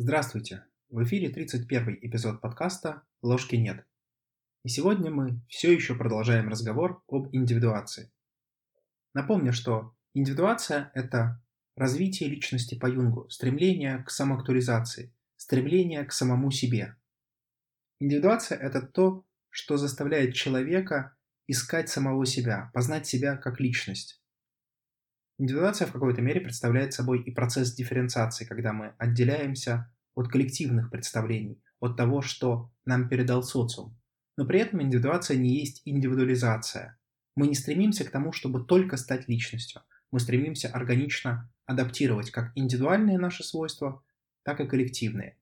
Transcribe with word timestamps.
Здравствуйте! 0.00 0.64
В 0.90 1.02
эфире 1.02 1.28
31 1.28 1.98
эпизод 2.02 2.40
подкаста 2.40 3.02
«Ложки 3.20 3.56
нет». 3.56 3.84
И 4.62 4.68
сегодня 4.68 5.10
мы 5.10 5.40
все 5.48 5.72
еще 5.72 5.96
продолжаем 5.96 6.48
разговор 6.48 7.02
об 7.08 7.34
индивидуации. 7.34 8.12
Напомню, 9.12 9.52
что 9.52 9.96
индивидуация– 10.14 10.92
это 10.94 11.42
развитие 11.74 12.28
личности 12.28 12.78
по 12.78 12.86
Юнгу, 12.86 13.28
стремление 13.28 14.04
к 14.04 14.10
самоактуализации, 14.10 15.12
стремление 15.34 16.04
к 16.04 16.12
самому 16.12 16.52
себе. 16.52 16.94
Индивидуация– 17.98 18.56
это 18.60 18.82
то, 18.82 19.26
что 19.50 19.78
заставляет 19.78 20.32
человека 20.32 21.16
искать 21.48 21.88
самого 21.88 22.24
себя, 22.24 22.70
познать 22.72 23.08
себя 23.08 23.36
как 23.36 23.58
личность. 23.58 24.22
Индивидуация 25.40 25.86
в 25.86 25.92
какой-то 25.92 26.20
мере 26.20 26.40
представляет 26.40 26.92
собой 26.92 27.22
и 27.22 27.30
процесс 27.30 27.72
дифференциации, 27.72 28.44
когда 28.44 28.72
мы 28.72 28.94
отделяемся 28.98 29.92
от 30.18 30.28
коллективных 30.28 30.90
представлений, 30.90 31.62
от 31.78 31.96
того, 31.96 32.22
что 32.22 32.72
нам 32.84 33.08
передал 33.08 33.44
социум. 33.44 33.96
Но 34.36 34.46
при 34.46 34.58
этом 34.58 34.82
индивидуация 34.82 35.36
не 35.36 35.60
есть 35.60 35.82
индивидуализация. 35.84 36.98
Мы 37.36 37.46
не 37.46 37.54
стремимся 37.54 38.04
к 38.04 38.10
тому, 38.10 38.32
чтобы 38.32 38.64
только 38.64 38.96
стать 38.96 39.28
личностью. 39.28 39.82
Мы 40.10 40.18
стремимся 40.18 40.70
органично 40.70 41.48
адаптировать 41.66 42.32
как 42.32 42.50
индивидуальные 42.56 43.16
наши 43.16 43.44
свойства, 43.44 44.02
так 44.42 44.58
и 44.58 44.66
коллективные. 44.66 45.38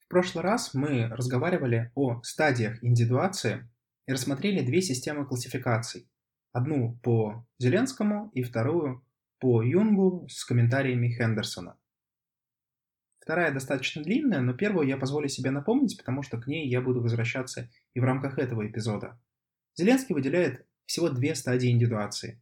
В 0.00 0.08
прошлый 0.08 0.44
раз 0.44 0.74
мы 0.74 1.08
разговаривали 1.08 1.92
о 1.94 2.20
стадиях 2.24 2.84
индивидуации 2.84 3.66
и 4.06 4.12
рассмотрели 4.12 4.66
две 4.66 4.82
системы 4.82 5.24
классификаций. 5.24 6.06
Одну 6.52 6.98
по 7.02 7.46
Зеленскому 7.58 8.30
и 8.34 8.42
вторую 8.42 9.02
по 9.38 9.62
Юнгу 9.62 10.28
с 10.28 10.44
комментариями 10.44 11.08
Хендерсона. 11.08 11.78
Вторая 13.26 13.52
достаточно 13.52 14.04
длинная, 14.04 14.38
но 14.38 14.54
первую 14.54 14.86
я 14.86 14.96
позволю 14.96 15.26
себе 15.28 15.50
напомнить, 15.50 15.98
потому 15.98 16.22
что 16.22 16.40
к 16.40 16.46
ней 16.46 16.68
я 16.68 16.80
буду 16.80 17.00
возвращаться 17.00 17.68
и 17.92 17.98
в 17.98 18.04
рамках 18.04 18.38
этого 18.38 18.64
эпизода. 18.64 19.20
Зеленский 19.74 20.14
выделяет 20.14 20.64
всего 20.84 21.10
две 21.10 21.34
стадии 21.34 21.72
индивидуации. 21.72 22.40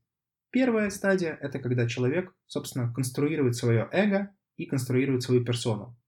Первая 0.51 0.91
стадия– 0.91 1.39
это 1.41 1.59
когда 1.59 1.89
человек, 1.89 2.37
собственно, 2.45 2.93
конструирует 2.93 3.57
свое 3.57 3.89
эго 3.93 4.37
и 4.59 4.67
конструирует 4.67 5.23
свою 5.23 5.43
персону. 5.43 5.99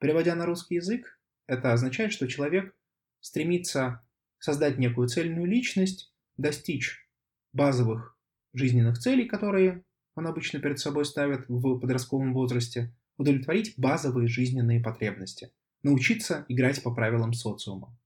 Переводя 0.00 0.34
на 0.34 0.46
русский 0.46 0.74
язык, 0.74 1.20
это 1.46 1.72
означает, 1.72 2.10
что 2.10 2.26
человек 2.26 2.74
стремится 3.20 4.04
создать 4.40 4.78
некую 4.78 5.06
цельную 5.06 5.46
личность, 5.46 6.12
достичь 6.36 7.08
базовых 7.52 8.18
жизненных 8.52 8.98
целей, 8.98 9.26
которые 9.26 9.84
он 10.16 10.26
обычно 10.26 10.58
перед 10.58 10.80
собой 10.80 11.04
ставит 11.04 11.48
в 11.48 11.78
подростковом 11.78 12.34
возрасте, 12.34 12.92
удовлетворить 13.16 13.74
базовые 13.76 14.28
жизненные 14.28 14.80
потребности, 14.80 15.52
научиться 15.82 16.44
играть 16.48 16.82
по 16.82 16.94
правилам 16.94 17.32
социума. 17.32 17.96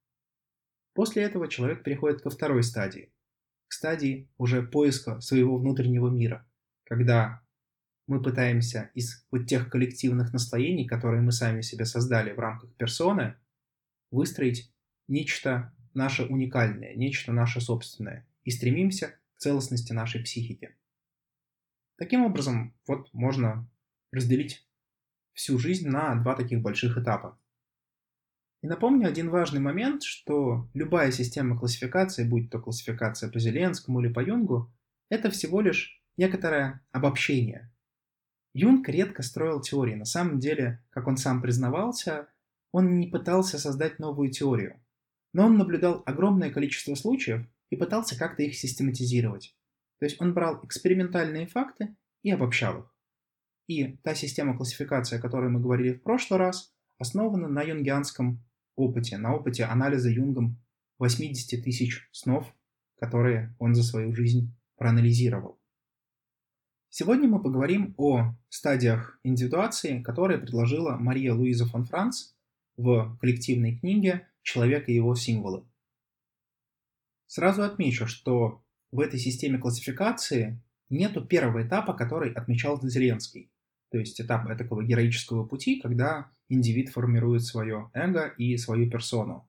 После 0.94 1.22
этого 1.22 1.48
человек 1.48 1.84
переходит 1.84 2.22
ко 2.22 2.30
второй 2.30 2.62
стадии, 2.62 3.12
к 3.68 3.72
стадии 3.72 4.28
уже 4.36 4.62
поиска 4.62 5.20
своего 5.20 5.56
внутреннего 5.56 6.08
мира, 6.08 6.46
когда 6.84 7.42
мы 8.06 8.22
пытаемся 8.22 8.90
из 8.94 9.24
вот 9.30 9.46
тех 9.46 9.70
коллективных 9.70 10.32
настроений, 10.32 10.86
которые 10.86 11.22
мы 11.22 11.30
сами 11.30 11.60
себе 11.60 11.84
создали 11.84 12.32
в 12.32 12.38
рамках 12.38 12.74
персоны, 12.76 13.36
выстроить 14.10 14.72
нечто 15.06 15.74
наше 15.94 16.24
уникальное, 16.24 16.94
нечто 16.94 17.32
наше 17.32 17.60
собственное, 17.60 18.26
и 18.44 18.50
стремимся 18.50 19.08
к 19.08 19.38
целостности 19.38 19.92
нашей 19.92 20.22
психики. 20.22 20.74
Таким 21.96 22.24
образом, 22.24 22.74
вот 22.86 23.12
можно 23.12 23.68
разделить 24.10 24.67
всю 25.38 25.56
жизнь 25.56 25.88
на 25.88 26.16
два 26.16 26.34
таких 26.34 26.60
больших 26.60 26.98
этапа. 26.98 27.38
И 28.60 28.66
напомню 28.66 29.06
один 29.06 29.30
важный 29.30 29.60
момент, 29.60 30.02
что 30.02 30.68
любая 30.74 31.12
система 31.12 31.56
классификации, 31.56 32.28
будь 32.28 32.50
то 32.50 32.58
классификация 32.58 33.30
по 33.30 33.38
Зеленскому 33.38 34.00
или 34.00 34.12
по 34.12 34.18
Юнгу, 34.18 34.74
это 35.08 35.30
всего 35.30 35.60
лишь 35.60 36.02
некоторое 36.16 36.84
обобщение. 36.90 37.72
Юнг 38.52 38.88
редко 38.88 39.22
строил 39.22 39.60
теории. 39.60 39.94
На 39.94 40.06
самом 40.06 40.40
деле, 40.40 40.84
как 40.90 41.06
он 41.06 41.16
сам 41.16 41.40
признавался, 41.40 42.26
он 42.72 42.98
не 42.98 43.06
пытался 43.06 43.60
создать 43.60 44.00
новую 44.00 44.32
теорию. 44.32 44.82
Но 45.32 45.46
он 45.46 45.56
наблюдал 45.56 46.02
огромное 46.04 46.50
количество 46.50 46.96
случаев 46.96 47.46
и 47.70 47.76
пытался 47.76 48.18
как-то 48.18 48.42
их 48.42 48.56
систематизировать. 48.56 49.54
То 50.00 50.06
есть 50.06 50.20
он 50.20 50.34
брал 50.34 50.64
экспериментальные 50.64 51.46
факты 51.46 51.94
и 52.24 52.32
обобщал 52.32 52.80
их. 52.80 52.97
И 53.68 53.98
та 54.02 54.14
система 54.14 54.56
классификации, 54.56 55.18
о 55.18 55.20
которой 55.20 55.50
мы 55.50 55.60
говорили 55.60 55.92
в 55.92 56.02
прошлый 56.02 56.40
раз, 56.40 56.74
основана 56.98 57.48
на 57.48 57.62
юнгианском 57.62 58.42
опыте, 58.76 59.18
на 59.18 59.34
опыте 59.34 59.64
анализа 59.64 60.08
Юнгом 60.08 60.58
80 60.98 61.62
тысяч 61.62 62.08
снов, 62.10 62.52
которые 62.96 63.54
он 63.58 63.74
за 63.74 63.82
свою 63.82 64.14
жизнь 64.14 64.56
проанализировал. 64.76 65.60
Сегодня 66.88 67.28
мы 67.28 67.42
поговорим 67.42 67.94
о 67.98 68.34
стадиях 68.48 69.20
индивидуации, 69.22 70.02
которые 70.02 70.38
предложила 70.38 70.96
Мария 70.96 71.34
Луиза 71.34 71.66
фон 71.66 71.84
Франц 71.84 72.32
в 72.78 73.18
коллективной 73.20 73.78
книге 73.78 74.26
«Человек 74.42 74.88
и 74.88 74.94
его 74.94 75.14
символы». 75.14 75.68
Сразу 77.26 77.62
отмечу, 77.62 78.06
что 78.06 78.64
в 78.90 79.00
этой 79.00 79.20
системе 79.20 79.58
классификации 79.58 80.58
нету 80.88 81.22
первого 81.22 81.66
этапа, 81.66 81.92
который 81.92 82.32
отмечал 82.32 82.80
Зеленский. 82.80 83.50
То 83.90 83.98
есть 83.98 84.20
этап 84.20 84.46
такого 84.58 84.84
героического 84.84 85.44
пути, 85.44 85.80
когда 85.80 86.30
индивид 86.48 86.90
формирует 86.90 87.42
свое 87.42 87.90
эго 87.94 88.26
и 88.36 88.56
свою 88.56 88.90
персону. 88.90 89.48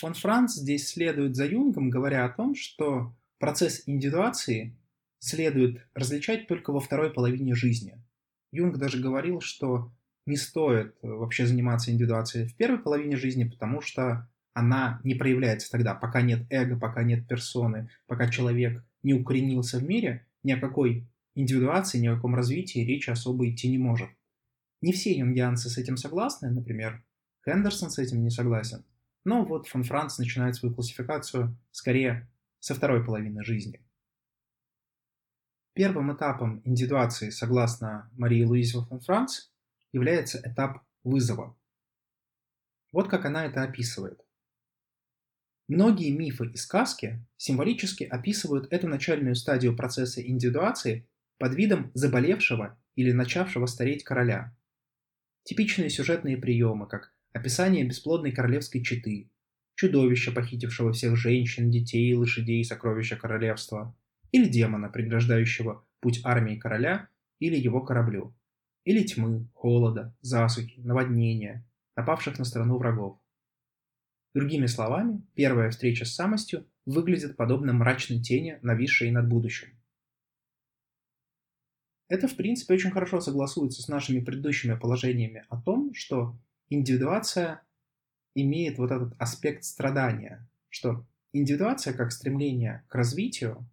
Фон 0.00 0.14
Франц 0.14 0.54
здесь 0.54 0.88
следует 0.88 1.34
за 1.34 1.46
Юнгом, 1.46 1.90
говоря 1.90 2.24
о 2.24 2.28
том, 2.28 2.54
что 2.54 3.14
процесс 3.38 3.82
индивидуации 3.86 4.76
следует 5.18 5.86
различать 5.94 6.46
только 6.46 6.72
во 6.72 6.80
второй 6.80 7.12
половине 7.12 7.54
жизни. 7.54 8.00
Юнг 8.52 8.76
даже 8.76 9.00
говорил, 9.00 9.40
что 9.40 9.92
не 10.26 10.36
стоит 10.36 10.94
вообще 11.02 11.46
заниматься 11.46 11.90
индивидуацией 11.90 12.46
в 12.46 12.56
первой 12.56 12.78
половине 12.78 13.16
жизни, 13.16 13.44
потому 13.44 13.80
что 13.80 14.28
она 14.54 15.00
не 15.02 15.14
проявляется 15.14 15.70
тогда, 15.70 15.94
пока 15.94 16.22
нет 16.22 16.46
эго, 16.50 16.78
пока 16.78 17.02
нет 17.02 17.26
персоны, 17.26 17.88
пока 18.06 18.28
человек 18.28 18.84
не 19.02 19.14
укоренился 19.14 19.78
в 19.78 19.84
мире, 19.84 20.26
ни 20.42 20.52
о 20.52 20.60
какой 20.60 21.08
индивидуации, 21.34 21.98
ни 21.98 22.06
о 22.08 22.16
каком 22.16 22.34
развитии 22.34 22.80
речи 22.80 23.10
особо 23.10 23.48
идти 23.48 23.68
не 23.68 23.78
может. 23.78 24.10
Не 24.80 24.92
все 24.92 25.16
юнгианцы 25.16 25.68
с 25.70 25.78
этим 25.78 25.96
согласны, 25.96 26.50
например, 26.50 27.04
Хендерсон 27.44 27.90
с 27.90 27.98
этим 27.98 28.22
не 28.22 28.30
согласен, 28.30 28.84
но 29.24 29.44
вот 29.44 29.68
фон 29.68 29.84
Франц 29.84 30.18
начинает 30.18 30.56
свою 30.56 30.74
классификацию 30.74 31.56
скорее 31.70 32.28
со 32.58 32.74
второй 32.74 33.04
половины 33.04 33.44
жизни. 33.44 33.80
Первым 35.74 36.14
этапом 36.14 36.60
индивидуации, 36.64 37.30
согласно 37.30 38.10
Марии 38.12 38.44
Луизе 38.44 38.80
фон 38.82 39.00
Франц, 39.00 39.48
является 39.92 40.40
этап 40.44 40.84
вызова. 41.02 41.56
Вот 42.92 43.08
как 43.08 43.24
она 43.24 43.46
это 43.46 43.62
описывает. 43.62 44.20
Многие 45.68 46.10
мифы 46.10 46.46
и 46.46 46.56
сказки 46.56 47.24
символически 47.38 48.04
описывают 48.04 48.70
эту 48.70 48.88
начальную 48.88 49.34
стадию 49.34 49.74
процесса 49.74 50.20
индивидуации 50.20 51.08
под 51.42 51.56
видом 51.56 51.90
заболевшего 51.92 52.78
или 52.94 53.10
начавшего 53.10 53.66
стареть 53.66 54.04
короля. 54.04 54.56
Типичные 55.42 55.90
сюжетные 55.90 56.36
приемы, 56.36 56.86
как 56.86 57.12
описание 57.32 57.84
бесплодной 57.84 58.30
королевской 58.30 58.80
четы, 58.80 59.28
чудовища, 59.74 60.30
похитившего 60.30 60.92
всех 60.92 61.16
женщин, 61.16 61.68
детей, 61.68 62.14
лошадей 62.14 62.60
и 62.60 62.64
сокровища 62.64 63.16
королевства, 63.16 63.92
или 64.30 64.48
демона, 64.48 64.88
преграждающего 64.88 65.84
путь 65.98 66.20
армии 66.22 66.60
короля 66.60 67.08
или 67.40 67.56
его 67.56 67.80
кораблю, 67.80 68.32
или 68.84 69.02
тьмы, 69.02 69.48
холода, 69.52 70.16
засухи, 70.20 70.78
наводнения, 70.78 71.66
напавших 71.96 72.38
на 72.38 72.44
страну 72.44 72.78
врагов. 72.78 73.18
Другими 74.32 74.66
словами, 74.66 75.26
первая 75.34 75.72
встреча 75.72 76.04
с 76.04 76.14
самостью 76.14 76.68
выглядит 76.86 77.36
подобно 77.36 77.72
мрачной 77.72 78.22
тени, 78.22 78.60
нависшей 78.62 79.10
над 79.10 79.28
будущим. 79.28 79.81
Это, 82.12 82.28
в 82.28 82.36
принципе, 82.36 82.74
очень 82.74 82.90
хорошо 82.90 83.22
согласуется 83.22 83.80
с 83.80 83.88
нашими 83.88 84.20
предыдущими 84.20 84.74
положениями 84.74 85.46
о 85.48 85.58
том, 85.58 85.94
что 85.94 86.36
индивидуация 86.68 87.62
имеет 88.34 88.76
вот 88.76 88.90
этот 88.90 89.14
аспект 89.18 89.64
страдания, 89.64 90.46
что 90.68 91.06
индивидуация 91.32 91.94
как 91.94 92.12
стремление 92.12 92.84
к 92.88 92.94
развитию, 92.96 93.66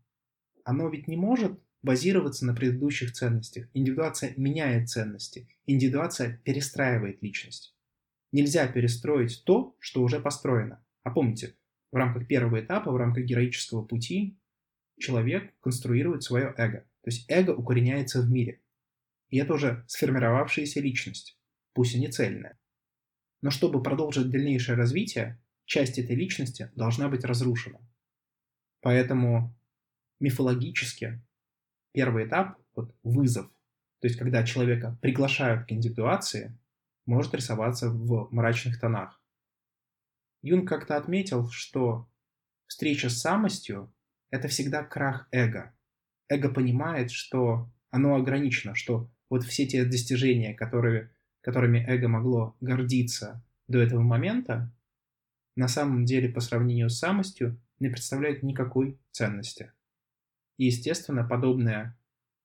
оно 0.63 0.87
ведь 0.87 1.09
не 1.09 1.17
может 1.17 1.59
базироваться 1.81 2.45
на 2.45 2.55
предыдущих 2.55 3.11
ценностях. 3.11 3.67
Индивидуация 3.73 4.33
меняет 4.37 4.87
ценности, 4.87 5.49
индивидуация 5.65 6.37
перестраивает 6.45 7.21
личность. 7.21 7.75
Нельзя 8.31 8.67
перестроить 8.67 9.43
то, 9.45 9.75
что 9.79 10.01
уже 10.01 10.21
построено. 10.21 10.81
А 11.03 11.11
помните, 11.11 11.55
в 11.91 11.97
рамках 11.97 12.25
первого 12.25 12.61
этапа, 12.61 12.89
в 12.89 12.95
рамках 12.95 13.25
героического 13.25 13.83
пути, 13.83 14.37
человек 14.97 15.53
конструирует 15.59 16.23
свое 16.23 16.53
эго. 16.55 16.85
То 17.01 17.09
есть 17.11 17.25
эго 17.29 17.51
укореняется 17.51 18.21
в 18.21 18.29
мире. 18.29 18.61
И 19.29 19.37
это 19.37 19.53
уже 19.53 19.83
сформировавшаяся 19.87 20.79
личность. 20.79 21.37
пусть 21.73 21.95
и 21.95 21.99
не 21.99 22.09
цельное. 22.09 22.59
Но 23.41 23.51
чтобы 23.51 23.81
продолжить 23.81 24.29
дальнейшее 24.29 24.75
развитие, 24.75 25.41
часть 25.65 25.99
этой 25.99 26.15
личности 26.15 26.71
должна 26.75 27.07
быть 27.07 27.23
разрушена. 27.23 27.79
Поэтому 28.81 29.55
мифологически 30.19 31.23
первый 31.93 32.27
этап, 32.27 32.57
вот 32.75 32.93
вызов, 33.03 33.47
то 33.99 34.07
есть 34.07 34.17
когда 34.17 34.43
человека 34.43 34.97
приглашают 35.01 35.67
к 35.67 35.71
индивидуации, 35.71 36.57
может 37.05 37.33
рисоваться 37.33 37.89
в 37.89 38.29
мрачных 38.31 38.79
тонах. 38.79 39.21
Юнг 40.41 40.67
как-то 40.67 40.95
отметил, 40.95 41.49
что 41.49 42.09
встреча 42.67 43.09
с 43.09 43.19
самостью– 43.19 43.93
это 44.29 44.47
всегда 44.47 44.83
крах 44.83 45.27
эго. 45.31 45.75
Эго 46.29 46.49
понимает, 46.49 47.11
что 47.11 47.71
оно 47.89 48.15
ограничено, 48.15 48.75
что 48.75 49.09
вот 49.29 49.43
все 49.43 49.65
те 49.65 49.83
достижения, 49.83 50.53
которые, 50.53 51.11
которыми 51.41 51.79
эго 51.79 52.07
могло 52.07 52.55
гордиться 52.61 53.43
до 53.67 53.79
этого 53.79 54.01
момента, 54.01 54.71
на 55.55 55.67
самом 55.67 56.05
деле 56.05 56.29
по 56.29 56.39
сравнению 56.39 56.89
с 56.89 56.99
самостью 56.99 57.59
не 57.79 57.89
представляют 57.89 58.43
никакой 58.43 58.99
ценности. 59.11 59.73
И, 60.57 60.65
естественно, 60.65 61.23
подобное 61.23 61.97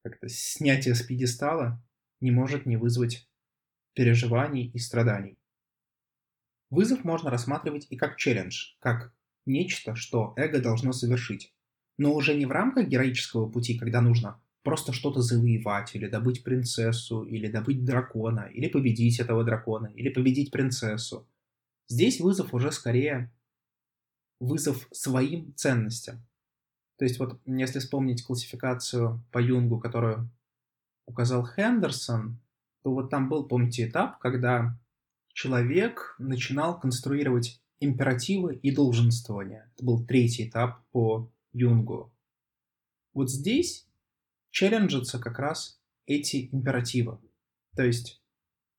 как-то 0.03 0.29
снятие 0.29 0.95
с 0.95 1.03
пьедестала 1.03 1.83
не 2.21 2.31
может 2.31 2.67
не 2.67 2.77
вызвать 2.77 3.29
переживаний 3.95 4.71
и 4.71 4.79
страданий. 4.79 5.39
Вызов 6.71 7.05
можно 7.05 7.31
рассматривать 7.31 7.87
и 7.91 7.97
как 7.97 8.17
челлендж, 8.17 8.75
как 8.81 9.15
нечто, 9.47 9.95
что 9.95 10.35
эго 10.37 10.61
должно 10.61 10.93
совершить. 10.93 11.54
Но 11.99 12.15
уже 12.15 12.35
не 12.35 12.47
в 12.47 12.53
рамках 12.53 12.89
героического 12.89 13.49
пути, 13.49 13.79
когда 13.79 14.01
нужно 14.01 14.41
просто 14.63 14.93
что-то 14.93 15.21
завоевать, 15.21 15.95
или 15.95 16.09
добыть 16.09 16.43
принцессу, 16.43 17.23
или 17.23 17.49
добыть 17.49 17.85
дракона, 17.85 18.49
или 18.53 18.69
победить 18.69 19.21
этого 19.21 19.45
дракона, 19.45 19.89
или 19.89 20.09
победить 20.09 20.51
принцессу. 20.51 21.29
Здесь 21.89 22.19
вызов 22.19 22.55
уже 22.55 22.73
скорее 22.73 23.31
вызов 24.41 24.89
своим 24.91 25.55
ценностям. 25.55 26.27
То 26.99 27.05
есть 27.05 27.19
вот 27.19 27.41
если 27.45 27.79
вспомнить 27.79 28.25
классификацию 28.25 29.23
по 29.31 29.39
Юнгу, 29.39 29.79
которую 29.79 30.31
указал 31.07 31.47
Хендерсон, 31.47 32.41
то 32.83 32.93
вот 32.93 33.11
там 33.11 33.29
был, 33.29 33.47
помните, 33.47 33.89
этап, 33.89 34.19
когда 34.19 34.79
человек 35.33 36.15
начинал 36.19 36.79
конструировать 36.79 37.61
императивы 37.81 38.55
и 38.55 38.71
долженствования. 38.71 39.71
Это 39.75 39.85
был 39.85 40.07
третий 40.07 40.49
этап 40.49 40.83
по 40.93 41.31
Юнгу. 41.55 42.13
Вот 43.15 43.31
здесь 43.31 43.89
челленджатся 44.51 45.19
как 45.19 45.39
раз 45.39 45.81
эти 46.07 46.49
императивы. 46.53 47.19
То 47.77 47.85
есть 47.85 48.23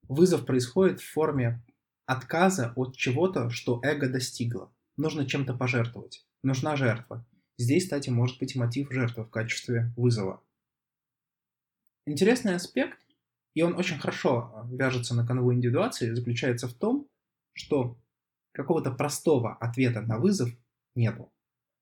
вызов 0.04 0.46
происходит 0.46 1.02
в 1.02 1.12
форме 1.12 1.64
отказа 2.06 2.74
от 2.76 2.96
чего-то, 2.96 3.50
что 3.50 3.82
эго 3.84 4.10
достигло. 4.10 4.72
Нужно 4.98 5.26
чем-то 5.26 5.56
пожертвовать. 5.56 6.26
Нужна 6.44 6.76
жертва. 6.76 7.26
Здесь, 7.58 7.86
кстати, 7.86 8.10
может 8.10 8.40
быть 8.40 8.56
мотив 8.56 8.92
жертвы 8.92 9.24
в 9.24 9.30
качестве 9.30 9.94
вызова. 9.96 10.44
Интересный 12.06 12.56
аспект, 12.56 13.00
и 13.54 13.62
он 13.62 13.76
очень 13.76 13.98
хорошо 13.98 14.68
вяжется 14.70 15.16
на 15.16 15.26
канву 15.26 15.54
индивидуации, 15.54 16.14
заключается 16.14 16.68
в 16.68 16.74
том, 16.74 17.10
что 17.54 17.98
какого-то 18.52 18.92
простого 18.92 19.56
ответа 19.56 20.02
на 20.02 20.20
вызов 20.20 20.50
нету. 20.94 21.32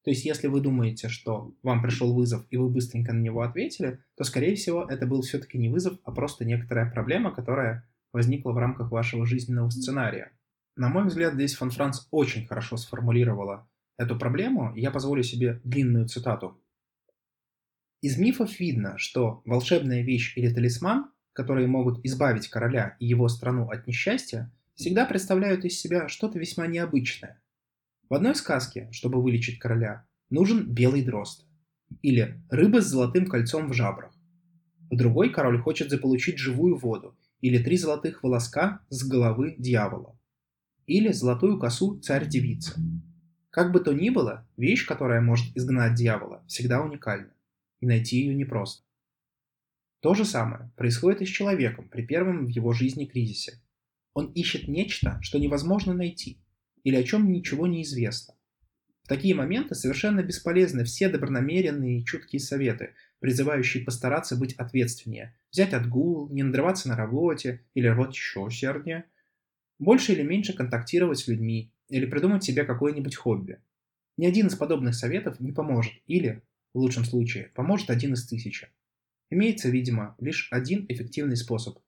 То 0.03 0.09
есть, 0.09 0.25
если 0.25 0.47
вы 0.47 0.59
думаете, 0.59 1.07
что 1.07 1.53
вам 1.63 1.81
пришел 1.81 2.13
вызов, 2.13 2.45
и 2.49 2.57
вы 2.57 2.69
быстренько 2.69 3.13
на 3.13 3.21
него 3.21 3.41
ответили, 3.41 3.99
то, 4.15 4.25
скорее 4.25 4.55
всего, 4.55 4.83
это 4.83 5.07
был 5.07 5.21
все-таки 5.21 5.57
не 5.57 5.69
вызов, 5.69 5.97
а 6.03 6.11
просто 6.11 6.43
некоторая 6.43 6.91
проблема, 6.91 7.33
которая 7.33 7.87
возникла 8.11 8.51
в 8.51 8.57
рамках 8.57 8.91
вашего 8.91 9.25
жизненного 9.25 9.69
сценария. 9.69 10.31
На 10.75 10.89
мой 10.89 11.05
взгляд, 11.05 11.35
здесь 11.35 11.55
Фон 11.55 11.71
Франц 11.71 12.01
очень 12.11 12.45
хорошо 12.47 12.75
сформулировала 12.75 13.67
эту 13.97 14.17
проблему, 14.17 14.73
и 14.75 14.81
я 14.81 14.91
позволю 14.91 15.23
себе 15.23 15.61
длинную 15.63 16.07
цитату. 16.07 16.59
Из 18.01 18.17
мифов 18.17 18.59
видно, 18.59 18.97
что 18.97 19.41
волшебная 19.45 20.01
вещь 20.01 20.33
или 20.35 20.53
талисман, 20.53 21.11
которые 21.31 21.67
могут 21.67 22.03
избавить 22.05 22.49
короля 22.49 22.97
и 22.99 23.05
его 23.05 23.29
страну 23.29 23.69
от 23.69 23.87
несчастья, 23.87 24.51
всегда 24.75 25.05
представляют 25.05 25.63
из 25.63 25.79
себя 25.79 26.09
что-то 26.09 26.39
весьма 26.39 26.67
необычное, 26.67 27.41
в 28.09 28.13
одной 28.13 28.35
сказке, 28.35 28.89
чтобы 28.91 29.21
вылечить 29.21 29.59
короля, 29.59 30.05
нужен 30.29 30.71
белый 30.71 31.03
дрозд. 31.03 31.47
Или 32.01 32.41
рыба 32.49 32.81
с 32.81 32.87
золотым 32.87 33.27
кольцом 33.27 33.69
в 33.69 33.73
жабрах. 33.73 34.13
В 34.89 34.95
другой 34.95 35.31
король 35.31 35.59
хочет 35.59 35.89
заполучить 35.89 36.37
живую 36.37 36.77
воду 36.77 37.17
или 37.41 37.61
три 37.61 37.77
золотых 37.77 38.23
волоска 38.23 38.81
с 38.89 39.07
головы 39.07 39.55
дьявола. 39.57 40.17
Или 40.85 41.11
золотую 41.11 41.59
косу 41.59 41.99
царь-девица. 41.99 42.79
Как 43.49 43.71
бы 43.71 43.79
то 43.79 43.93
ни 43.93 44.09
было, 44.09 44.47
вещь, 44.57 44.85
которая 44.85 45.21
может 45.21 45.55
изгнать 45.55 45.95
дьявола, 45.95 46.43
всегда 46.47 46.81
уникальна. 46.81 47.33
И 47.79 47.85
найти 47.85 48.17
ее 48.17 48.33
непросто. 48.33 48.83
То 49.99 50.13
же 50.13 50.25
самое 50.25 50.71
происходит 50.75 51.21
и 51.21 51.25
с 51.25 51.29
человеком 51.29 51.87
при 51.87 52.05
первом 52.05 52.45
в 52.45 52.49
его 52.49 52.73
жизни 52.73 53.05
кризисе. 53.05 53.61
Он 54.13 54.31
ищет 54.33 54.67
нечто, 54.67 55.17
что 55.21 55.39
невозможно 55.39 55.93
найти, 55.93 56.42
или 56.83 56.95
о 56.95 57.03
чем 57.03 57.31
ничего 57.31 57.67
не 57.67 57.83
известно. 57.83 58.35
В 59.03 59.07
такие 59.07 59.35
моменты 59.35 59.75
совершенно 59.75 60.23
бесполезны 60.23 60.85
все 60.85 61.09
добронамеренные 61.09 61.99
и 61.99 62.05
чуткие 62.05 62.39
советы, 62.39 62.93
призывающие 63.19 63.83
постараться 63.83 64.37
быть 64.37 64.53
ответственнее, 64.53 65.35
взять 65.51 65.73
отгул, 65.73 66.29
не 66.29 66.43
надрываться 66.43 66.87
на 66.87 66.95
работе 66.95 67.65
или 67.73 67.87
работать 67.87 68.15
еще 68.15 68.39
усерднее, 68.39 69.05
больше 69.77 70.13
или 70.13 70.23
меньше 70.23 70.53
контактировать 70.53 71.19
с 71.19 71.27
людьми 71.27 71.73
или 71.89 72.05
придумать 72.05 72.45
себе 72.45 72.63
какое-нибудь 72.63 73.15
хобби. 73.15 73.59
Ни 74.17 74.25
один 74.25 74.47
из 74.47 74.55
подобных 74.55 74.95
советов 74.95 75.39
не 75.39 75.51
поможет 75.51 75.93
или, 76.07 76.41
в 76.73 76.79
лучшем 76.79 77.03
случае, 77.03 77.51
поможет 77.55 77.89
один 77.89 78.13
из 78.13 78.25
тысячи. 78.25 78.69
Имеется, 79.29 79.69
видимо, 79.69 80.15
лишь 80.19 80.47
один 80.51 80.85
эффективный 80.87 81.35
способ. 81.35 81.79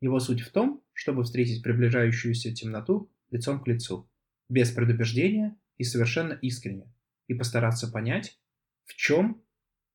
Его 0.00 0.20
суть 0.20 0.40
в 0.40 0.50
том, 0.50 0.84
чтобы 0.92 1.24
встретить 1.24 1.62
приближающуюся 1.62 2.54
темноту 2.54 3.10
лицом 3.30 3.60
к 3.62 3.66
лицу 3.66 4.09
без 4.50 4.70
предубеждения 4.70 5.56
и 5.78 5.84
совершенно 5.84 6.34
искренне, 6.34 6.92
и 7.28 7.34
постараться 7.34 7.88
понять, 7.88 8.38
в 8.84 8.94
чем 8.94 9.42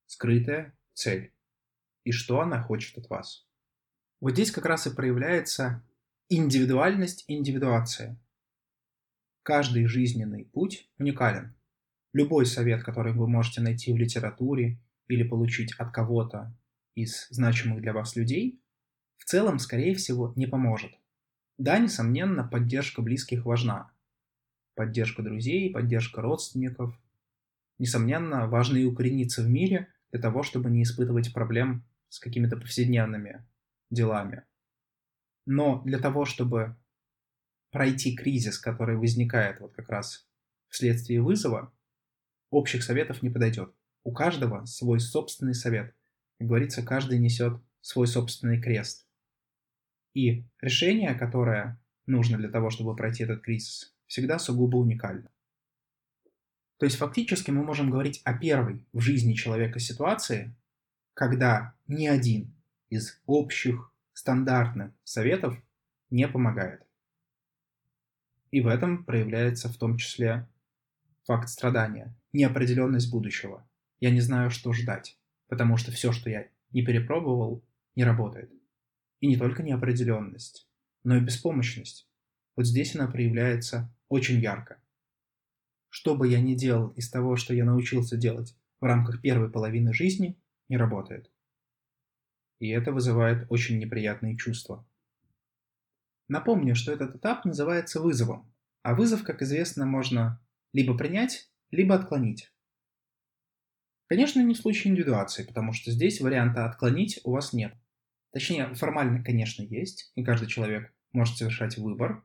скрытая 0.08 0.75
цель 0.94 1.32
и 2.06 2.12
что 2.12 2.39
она 2.39 2.62
хочет 2.62 2.98
от 2.98 3.10
вас. 3.10 3.46
Вот 4.22 4.32
здесь 4.32 4.51
как 4.51 4.65
раз 4.65 4.88
и 4.88 4.96
проявляется 4.96 5.84
индивидуальность 6.29 7.25
индивидуация. 7.27 8.18
Каждый 9.44 9.86
жизненный 9.86 10.46
путь 10.46 10.89
уникален. 10.98 11.53
Любой 12.13 12.46
совет, 12.46 12.84
который 12.84 13.13
вы 13.13 13.27
можете 13.27 13.62
найти 13.62 13.91
в 13.91 13.98
литературе 13.98 14.79
или 15.08 15.24
получить 15.24 15.74
от 15.74 15.91
кого-то 15.91 16.56
из 16.96 17.27
значимых 17.29 17.82
для 17.82 17.91
вас 17.91 18.15
людей, 18.15 18.62
в 19.18 19.25
целом, 19.25 19.60
скорее 19.60 19.96
всего, 19.96 20.32
не 20.36 20.48
поможет. 20.48 20.91
Да, 21.58 21.77
несомненно, 21.77 22.44
поддержка 22.44 23.01
близких 23.01 23.46
важна, 23.46 23.91
поддержка 24.75 25.24
друзей, 25.24 25.72
поддержка 25.72 26.22
родственников. 26.22 27.00
Несомненно, 27.79 28.48
важно 28.48 28.77
и 28.77 28.86
укорениться 28.86 29.41
в 29.41 29.50
мире 29.50 29.89
для 30.12 30.22
того, 30.22 30.44
чтобы 30.44 30.70
не 30.70 30.84
испытывать 30.84 31.34
проблем 31.34 31.84
с 32.10 32.20
какими-то 32.20 32.58
повседневными 32.58 33.46
делами. 33.89 34.44
Но 35.46 35.82
для 35.84 36.00
того, 36.00 36.25
чтобы 36.25 36.75
пройти 37.72 38.15
кризис, 38.15 38.58
который 38.58 38.98
возникает 38.98 39.60
вот 39.60 39.74
как 39.74 39.89
раз 39.89 40.27
вследствие 40.70 41.22
вызова, 41.22 41.74
общих 42.50 42.84
советов 42.84 43.22
не 43.22 43.29
подойдет. 43.29 43.74
У 44.03 44.12
каждого 44.12 44.65
свой 44.65 45.00
собственный 45.00 45.53
совет. 45.53 45.94
Как 46.38 46.48
говорится, 46.48 46.84
каждый 46.84 47.20
несет 47.20 47.62
свой 47.82 48.08
собственный 48.08 48.62
крест. 48.62 49.08
И 50.13 50.46
решение, 50.62 51.13
которое 51.15 51.82
нужно 52.05 52.38
для 52.38 52.50
того, 52.50 52.70
чтобы 52.70 52.96
пройти 52.96 53.24
этот 53.24 53.41
кризис, 53.41 53.95
всегда 54.15 54.39
сугубо 54.39 54.77
уникально. 54.77 55.29
То 56.77 56.86
есть 56.86 56.95
фактически 56.95 57.51
мы 57.51 57.65
можем 57.65 57.91
говорить 57.91 58.22
о 58.24 58.34
первой 58.34 58.86
в 58.93 59.01
жизни 59.01 59.34
человека 59.34 59.77
ситуации, 59.81 60.55
когда 61.13 61.75
ни 61.88 62.07
один 62.07 62.55
из 62.89 63.19
общих 63.25 63.91
стандартных 64.13 64.93
советов 65.03 65.62
не 66.12 66.29
помогает. 66.29 66.81
И 68.51 68.62
в 68.62 68.67
этом 68.67 69.03
проявляется 69.03 69.67
в 69.67 69.75
том 69.75 69.98
числе 69.98 70.48
факт 71.25 71.50
страдания, 71.50 72.15
неопределенность 72.31 73.12
будущего. 73.12 73.67
Я 74.00 74.12
не 74.12 74.22
знаю, 74.22 74.50
что 74.50 74.72
ждать, 74.72 75.17
потому 75.50 75.75
что 75.75 75.91
все, 75.91 76.13
что 76.13 76.29
я 76.29 76.48
не 76.72 76.86
перепробовал, 76.86 77.65
не 77.98 78.05
работает. 78.05 78.50
И 79.19 79.27
не 79.27 79.36
только 79.36 79.62
неопределенность, 79.62 80.69
но 81.03 81.17
и 81.17 81.19
беспомощность. 81.19 82.07
Вот 82.55 82.65
здесь 82.65 82.95
она 82.95 83.07
проявляется 83.07 83.93
очень 84.09 84.39
ярко. 84.39 84.81
Что 85.89 86.15
бы 86.15 86.27
я 86.27 86.41
ни 86.41 86.55
делал 86.55 86.89
из 86.89 87.09
того, 87.09 87.35
что 87.35 87.53
я 87.53 87.65
научился 87.65 88.17
делать 88.17 88.57
в 88.79 88.85
рамках 88.85 89.21
первой 89.21 89.50
половины 89.50 89.93
жизни, 89.93 90.38
не 90.67 90.77
работает. 90.77 91.31
И 92.59 92.69
это 92.69 92.91
вызывает 92.91 93.45
очень 93.50 93.79
неприятные 93.79 94.38
чувства. 94.38 94.88
Напомню, 96.27 96.75
что 96.75 96.91
этот 96.91 97.15
этап 97.15 97.45
называется 97.45 98.01
вызовом, 98.01 98.51
а 98.81 98.95
вызов, 98.95 99.24
как 99.24 99.41
известно, 99.41 99.85
можно 99.85 100.41
либо 100.74 100.97
принять, 100.97 101.50
либо 101.71 101.95
отклонить. 101.95 102.51
Конечно, 104.07 104.41
не 104.41 104.53
в 104.53 104.57
случае 104.57 104.91
индивидуации, 104.91 105.43
потому 105.43 105.74
что 105.74 105.91
здесь 105.91 106.21
варианта 106.21 106.65
«отклонить» 106.65 107.19
у 107.24 107.31
вас 107.31 107.53
нет. 107.53 107.74
Точнее, 108.31 108.74
формально, 108.75 109.24
конечно, 109.24 109.63
есть, 109.63 110.12
и 110.15 110.24
каждый 110.24 110.47
человек 110.47 110.93
может 111.12 111.38
совершать 111.38 111.77
выбор, 111.77 112.24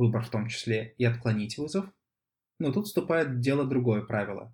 выбор 0.00 0.24
в 0.24 0.30
том 0.30 0.48
числе 0.48 0.94
и 0.96 1.04
отклонить 1.04 1.58
вызов, 1.58 1.84
но 2.58 2.72
тут 2.72 2.86
вступает 2.86 3.28
в 3.28 3.40
дело 3.40 3.66
другое 3.66 4.00
правило. 4.00 4.52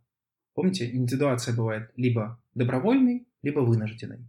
Помните, 0.54 0.90
индивидуация 0.90 1.54
бывает 1.54 1.92
либо 1.96 2.42
добровольной, 2.54 3.28
либо 3.42 3.60
вынужденной. 3.60 4.28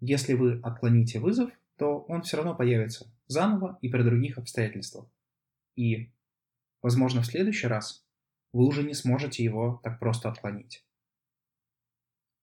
Если 0.00 0.34
вы 0.34 0.60
отклоните 0.62 1.18
вызов, 1.18 1.50
то 1.76 2.00
он 2.08 2.22
все 2.22 2.36
равно 2.36 2.54
появится 2.54 3.10
заново 3.26 3.78
и 3.80 3.88
при 3.88 4.02
других 4.02 4.36
обстоятельствах. 4.36 5.06
И, 5.76 6.12
возможно, 6.82 7.22
в 7.22 7.26
следующий 7.26 7.66
раз 7.66 8.04
вы 8.52 8.66
уже 8.66 8.82
не 8.82 8.94
сможете 8.94 9.42
его 9.42 9.80
так 9.82 9.98
просто 9.98 10.28
отклонить. 10.28 10.84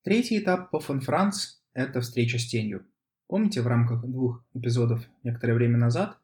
Третий 0.03 0.39
этап 0.39 0.71
по 0.71 0.79
фанфранц– 0.79 1.61
это 1.73 2.01
встреча 2.01 2.39
с 2.39 2.47
тенью. 2.47 2.87
Помните, 3.27 3.61
в 3.61 3.67
рамках 3.67 4.03
двух 4.05 4.43
эпизодов 4.55 5.05
некоторое 5.23 5.53
время 5.53 5.77
назад 5.77 6.20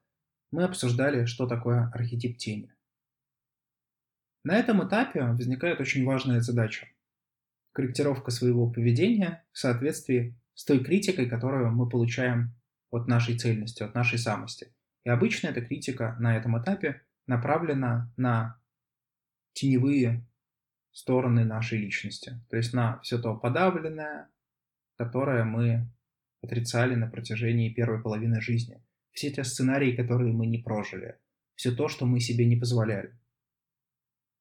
мы 0.52 0.64
обсуждали, 0.64 1.26
что 1.26 1.48
такое 1.48 1.92
архетип 1.94 2.38
тени. 2.38 2.74
На 4.44 4.56
этом 4.56 4.88
этапе 4.88 5.24
возникает 5.24 5.82
очень 5.82 6.06
важная 6.06 6.42
задача– 6.42 6.88
корректировка 7.74 8.32
своего 8.32 8.72
поведения 8.72 9.46
в 9.52 9.60
соответствии 9.60 10.40
с 10.54 10.64
той 10.64 10.84
критикой, 10.84 11.30
которую 11.30 11.72
мы 11.72 11.90
получаем 11.90 12.56
от 12.90 13.08
нашей 13.08 13.38
цельности, 13.38 13.84
от 13.84 13.94
нашей 13.94 14.18
самости. 14.18 14.74
И 15.04 15.10
обычно 15.10 15.48
эта 15.48 15.62
критика 15.62 16.16
на 16.20 16.38
этом 16.38 16.62
этапе 16.62 17.02
направлена 17.28 18.12
на 18.18 18.60
теневые 19.54 20.26
стороны 20.92 21.44
нашей 21.44 21.80
личности, 21.80 22.42
то 22.50 22.58
есть 22.58 22.74
на 22.74 23.00
все 23.02 23.20
то 23.20 23.36
подавленное, 23.36 24.30
которое 24.96 25.44
мы 25.44 25.88
отрицали 26.42 26.96
на 26.96 27.08
протяжении 27.08 27.74
первой 27.74 28.02
половины 28.02 28.42
жизни, 28.42 28.82
все 29.18 29.32
те 29.32 29.44
сценарии, 29.44 29.96
которые 29.96 30.32
мы 30.32 30.46
не 30.46 30.60
прожили, 30.60 31.18
все 31.56 31.72
то, 31.72 31.88
что 31.88 32.06
мы 32.06 32.20
себе 32.20 32.46
не 32.46 32.56
позволяли. 32.56 33.18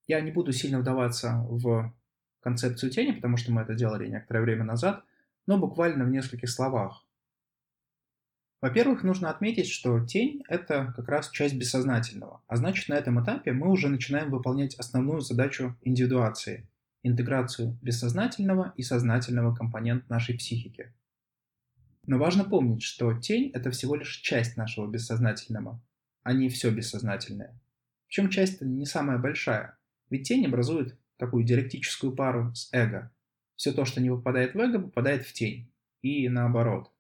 Я 0.07 0.21
не 0.21 0.31
буду 0.31 0.53
сильно 0.53 0.81
вдаваться 0.81 1.47
в 1.49 1.95
концепцию 2.41 2.91
тени, 2.91 3.13
потому 3.13 3.39
что 3.39 3.53
мы 3.53 3.63
это 3.63 3.75
делали 3.75 4.07
некоторое 4.07 4.43
время 4.43 4.65
назад, 4.65 5.03
но 5.47 5.57
буквально 5.57 6.05
в 6.05 6.11
нескольких 6.11 6.51
словах. 6.51 7.07
Во-первых, 8.61 9.03
нужно 9.03 9.31
отметить, 9.31 9.69
что 9.69 10.05
тень– 10.05 10.43
это 10.49 10.93
как 10.95 11.09
раз 11.09 11.31
часть 11.31 11.55
бессознательного, 11.55 12.43
а 12.47 12.57
значит 12.57 12.91
на 12.91 12.95
этом 12.95 13.23
этапе 13.25 13.53
мы 13.53 13.71
уже 13.71 13.89
начинаем 13.89 14.31
выполнять 14.31 14.75
основную 14.75 15.23
задачу 15.23 15.75
индивидуации– 15.81 16.69
интеграцию 17.03 17.79
бессознательного 17.81 18.75
и 18.77 18.83
сознательного 18.83 19.55
компонент 19.55 20.07
нашей 20.11 20.37
психики. 20.37 20.93
Но 22.07 22.19
важно 22.19 22.45
помнить, 22.45 22.83
что 22.83 23.13
тень– 23.19 23.51
это 23.55 23.71
всего 23.71 23.97
лишь 23.97 24.17
часть 24.19 24.57
нашего 24.57 24.87
бессознательного, 24.87 25.83
а 26.23 26.33
не 26.33 26.49
все 26.49 26.71
бессознательное. 26.71 27.61
Причем 28.07 28.31
часть 28.31 28.61
не 28.61 28.87
самая 28.87 29.19
большая, 29.19 29.77
ведь 30.09 30.29
тень 30.29 30.47
образует 30.47 30.97
такую 31.17 31.45
диалектическую 31.45 32.15
пару 32.15 32.55
с 32.55 32.69
эго. 32.73 33.13
Все 33.57 33.73
то, 33.73 33.85
что 33.85 34.01
не 34.01 34.11
попадает 34.11 34.55
в 34.55 34.59
эго, 34.59 34.81
попадает 34.81 35.27
в 35.27 35.33
тень. 35.33 35.73
И 36.03 36.29
наоборот. 36.29 36.93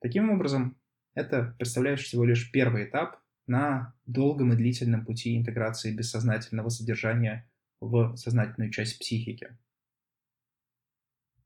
Таким 0.00 0.30
образом, 0.30 0.78
это 1.14 1.54
представляет 1.58 2.00
всего 2.00 2.24
лишь 2.24 2.50
первый 2.50 2.84
этап 2.84 3.20
на 3.46 3.94
долгом 4.06 4.52
и 4.52 4.56
длительном 4.56 5.04
пути 5.04 5.36
интеграции 5.36 5.94
бессознательного 5.94 6.70
содержания 6.70 7.50
в 7.80 8.16
сознательную 8.16 8.70
часть 8.70 8.98
психики. 8.98 9.58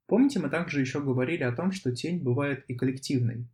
Помните, 0.07 0.39
мы 0.39 0.49
также 0.49 0.81
еще 0.81 1.03
говорили 1.03 1.43
о 1.43 1.53
том, 1.53 1.73
что 1.73 1.95
тень 1.95 2.23
бывает 2.23 2.65
и 2.69 2.75
коллективной. 2.75 3.49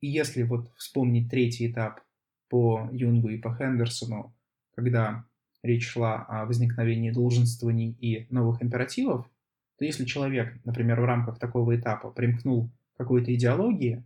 И 0.00 0.08
если 0.08 0.42
вот 0.42 0.70
вспомнить 0.76 1.30
третий 1.30 1.70
этап 1.70 2.00
по 2.48 2.88
Юнгу 2.92 3.30
и 3.30 3.38
по 3.38 3.54
Хендерсону, 3.54 4.36
когда 4.74 5.26
речь 5.62 5.88
шла 5.88 6.24
о 6.24 6.44
возникновении 6.44 7.10
долженствований 7.10 7.92
и 7.92 8.26
новых 8.32 8.62
императивов, 8.62 9.28
то 9.78 9.84
если 9.84 10.04
человек, 10.04 10.58
например, 10.64 11.00
в 11.00 11.04
рамках 11.04 11.38
такого 11.38 11.76
этапа 11.76 12.10
примкнул 12.10 12.70
какой-то 12.96 13.34
идеологии, 13.34 14.04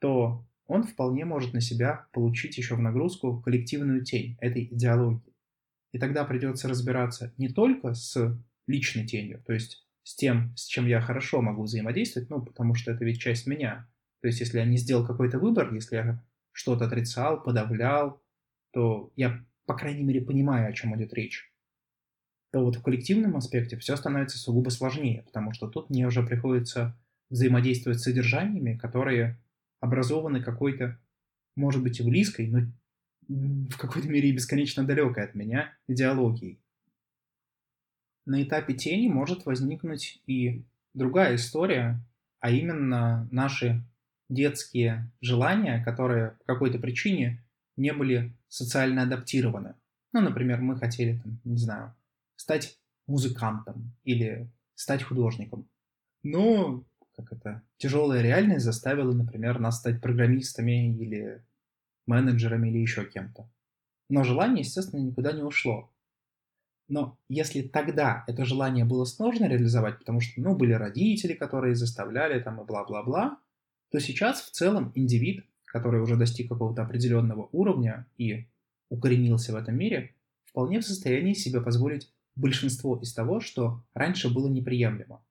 то 0.00 0.46
он 0.66 0.84
вполне 0.84 1.24
может 1.24 1.54
на 1.54 1.60
себя 1.60 2.06
получить 2.12 2.58
еще 2.58 2.76
в 2.76 2.80
нагрузку 2.80 3.40
коллективную 3.40 4.04
тень 4.04 4.36
этой 4.40 4.64
идеологии. 4.64 5.34
И 5.92 5.98
тогда 5.98 6.24
придется 6.24 6.68
разбираться 6.68 7.32
не 7.38 7.48
только 7.48 7.94
с 7.94 8.38
личной 8.66 9.06
тенью, 9.06 9.42
то 9.46 9.54
есть 9.54 9.87
с 10.08 10.14
тем, 10.14 10.56
с 10.56 10.66
чем 10.66 10.86
я 10.86 11.00
хорошо 11.00 11.42
могу 11.42 11.64
взаимодействовать, 11.64 12.30
ну, 12.30 12.42
потому 12.42 12.74
что 12.74 12.92
это 12.92 13.04
ведь 13.04 13.20
часть 13.20 13.46
меня. 13.46 13.88
То 14.20 14.28
есть 14.28 14.40
если 14.40 14.58
я 14.58 14.64
не 14.64 14.76
сделал 14.76 15.06
какой-то 15.06 15.38
выбор, 15.38 15.72
если 15.74 15.96
я 15.96 16.24
что-то 16.52 16.86
отрицал, 16.86 17.42
подавлял, 17.42 18.22
то 18.72 19.12
я 19.16 19.44
по 19.68 19.74
крайней 19.74 20.02
мере, 20.02 20.22
понимая, 20.22 20.66
о 20.66 20.72
чем 20.72 20.96
идет 20.96 21.12
речь, 21.12 21.52
то 22.52 22.64
вот 22.64 22.76
в 22.76 22.82
коллективном 22.82 23.36
аспекте 23.36 23.76
все 23.76 23.96
становится 23.96 24.38
сугубо 24.38 24.70
сложнее, 24.70 25.24
потому 25.26 25.52
что 25.52 25.68
тут 25.68 25.90
мне 25.90 26.06
уже 26.06 26.22
приходится 26.22 26.98
взаимодействовать 27.28 28.00
с 28.00 28.04
содержаниями, 28.04 28.78
которые 28.78 29.38
образованы 29.80 30.42
какой-то, 30.42 30.98
может 31.54 31.82
быть, 31.82 32.00
и 32.00 32.02
близкой, 32.02 32.48
но 32.48 32.60
в 33.28 33.76
какой-то 33.76 34.08
мере 34.08 34.30
и 34.30 34.32
бесконечно 34.32 34.84
далекой 34.84 35.24
от 35.24 35.34
меня 35.34 35.76
идеологией. 35.86 36.62
На 38.28 38.42
этапе 38.42 38.74
тени 38.74 39.08
может 39.08 39.46
возникнуть 39.46 40.20
и 40.26 40.62
другая 40.92 41.36
история, 41.36 41.98
а 42.40 42.50
именно 42.50 43.26
наши 43.30 43.82
детские 44.28 45.10
желания, 45.22 45.82
которые 45.82 46.32
по 46.32 46.52
какой-то 46.52 46.78
причине 46.78 47.42
не 47.78 47.90
были 47.94 48.34
социально 48.50 49.04
адаптированы. 49.04 49.76
Ну, 50.12 50.20
например, 50.20 50.60
мы 50.60 50.76
хотели, 50.76 51.16
там, 51.16 51.40
не 51.44 51.56
знаю, 51.56 51.94
стать 52.36 52.78
музыкантом 53.06 53.94
или 54.04 54.46
стать 54.74 55.02
художником. 55.02 55.66
Но, 56.22 56.84
как 57.16 57.32
это, 57.32 57.62
тяжелая 57.78 58.20
реальность 58.20 58.66
заставила, 58.66 59.14
например, 59.14 59.58
нас 59.58 59.78
стать 59.78 60.02
программистами 60.02 60.94
или 60.94 61.42
менеджерами 62.04 62.68
или 62.68 62.76
еще 62.76 63.06
кем-то. 63.06 63.48
Но 64.10 64.22
желание, 64.22 64.64
естественно, 64.64 65.00
никуда 65.00 65.32
не 65.32 65.42
ушло. 65.42 65.90
Но 66.88 67.18
если 67.28 67.62
тогда 67.62 68.24
это 68.26 68.44
желание 68.44 68.84
было 68.84 69.04
сложно 69.04 69.46
реализовать, 69.46 69.98
потому 69.98 70.20
что, 70.20 70.40
ну, 70.40 70.56
были 70.56 70.72
родители, 70.72 71.34
которые 71.34 71.74
заставляли 71.74 72.40
там 72.40 72.60
и 72.60 72.64
бла-бла-бла, 72.64 73.38
то 73.90 74.00
сейчас 74.00 74.40
в 74.40 74.50
целом 74.50 74.92
индивид 74.94 75.44
который 75.68 76.00
уже 76.00 76.16
достиг 76.16 76.48
какого-то 76.48 76.82
определенного 76.82 77.48
уровня 77.52 78.06
и 78.16 78.48
укоренился 78.90 79.52
в 79.52 79.56
этом 79.56 79.76
мире, 79.76 80.14
вполне 80.44 80.80
в 80.80 80.84
состоянии 80.84 81.34
себе 81.34 81.60
позволить 81.60 82.12
большинство 82.34 82.96
из 82.96 83.12
того, 83.12 83.40
что 83.40 83.84
раньше 83.94 84.32
было 84.32 84.48
неприемлемо. 84.48 85.22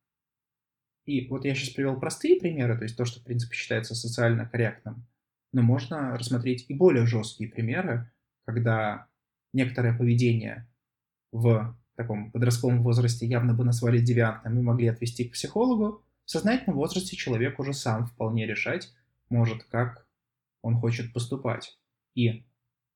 И 1.06 1.28
вот 1.28 1.46
я 1.46 1.56
сейчас 1.56 1.70
привел 1.70 2.00
простые 2.00 2.40
примеры, 2.40 2.78
то 2.78 2.84
есть 2.84 2.98
то, 2.98 3.06
что 3.06 3.20
в 3.20 3.24
принципе 3.24 3.56
считается 3.56 3.96
социально 3.96 4.46
корректным, 4.46 5.06
но 5.54 5.62
можно 5.62 6.18
рассмотреть 6.18 6.66
и 6.68 6.74
более 6.74 7.06
жесткие 7.06 7.50
примеры, 7.50 8.12
когда 8.46 9.08
некоторое 9.54 9.98
поведение 9.98 10.68
в 11.32 11.78
таком 11.96 12.32
подростковом 12.32 12.84
возрасте 12.84 13.26
явно 13.26 13.54
бы 13.54 13.64
назвали 13.64 14.00
девиантным 14.00 14.60
и 14.60 14.62
могли 14.62 14.88
отвести 14.88 15.26
к 15.26 15.34
психологу, 15.34 16.04
в 16.26 16.30
сознательном 16.30 16.78
возрасте 16.78 17.16
человек 17.16 17.60
уже 17.60 17.74
сам 17.74 18.06
вполне 18.06 18.46
решать 18.46 18.94
может, 19.30 19.64
как 19.64 20.06
он 20.62 20.76
хочет 20.76 21.14
поступать. 21.14 21.78
И 22.16 22.44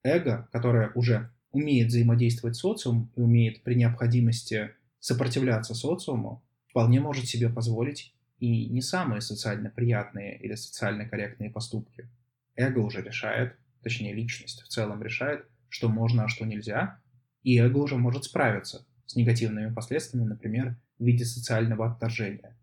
эго, 0.04 0.48
которое 0.52 0.92
уже 0.96 1.32
умеет 1.52 1.88
взаимодействовать 1.88 2.56
с 2.56 2.60
социумом 2.60 3.12
и 3.16 3.22
умеет 3.22 3.64
при 3.64 3.76
необходимости 3.76 4.72
сопротивляться 5.00 5.74
социуму, 5.74 6.44
вполне 6.68 7.00
может 7.00 7.26
себе 7.26 7.50
позволить 7.50 8.14
и 8.40 8.68
не 8.68 8.82
самые 8.82 9.22
социально 9.22 9.70
приятные 9.70 10.38
или 10.40 10.56
социально 10.56 11.08
корректные 11.08 11.50
поступки. 11.50 12.10
Эго 12.56 12.80
уже 12.80 13.02
решает, 13.02 13.56
точнее 13.84 14.14
личность 14.14 14.64
в 14.64 14.68
целом 14.68 15.04
решает, 15.04 15.46
что 15.70 15.90
можно, 15.90 16.26
а 16.26 16.28
что 16.28 16.46
нельзя, 16.46 17.00
и 17.44 17.58
эго 17.58 17.78
уже 17.78 17.98
может 17.98 18.26
справиться 18.26 18.86
с 19.06 19.16
негативными 19.16 19.74
последствиями, 19.74 20.28
например, 20.28 20.78
в 21.00 21.04
виде 21.04 21.26
социального 21.26 21.92
отторжения. 21.92 22.58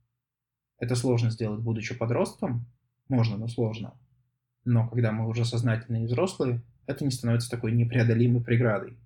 Это 0.78 0.94
сложно 0.94 1.30
сделать, 1.30 1.60
будучи 1.60 1.94
подростком? 1.94 2.66
Можно, 3.08 3.36
но 3.36 3.48
сложно. 3.48 3.98
Но 4.64 4.88
когда 4.88 5.12
мы 5.12 5.26
уже 5.28 5.44
сознательные 5.44 6.04
и 6.04 6.06
взрослые, 6.06 6.62
это 6.86 7.04
не 7.04 7.10
становится 7.10 7.50
такой 7.50 7.72
непреодолимой 7.72 8.42
преградой. 8.42 8.96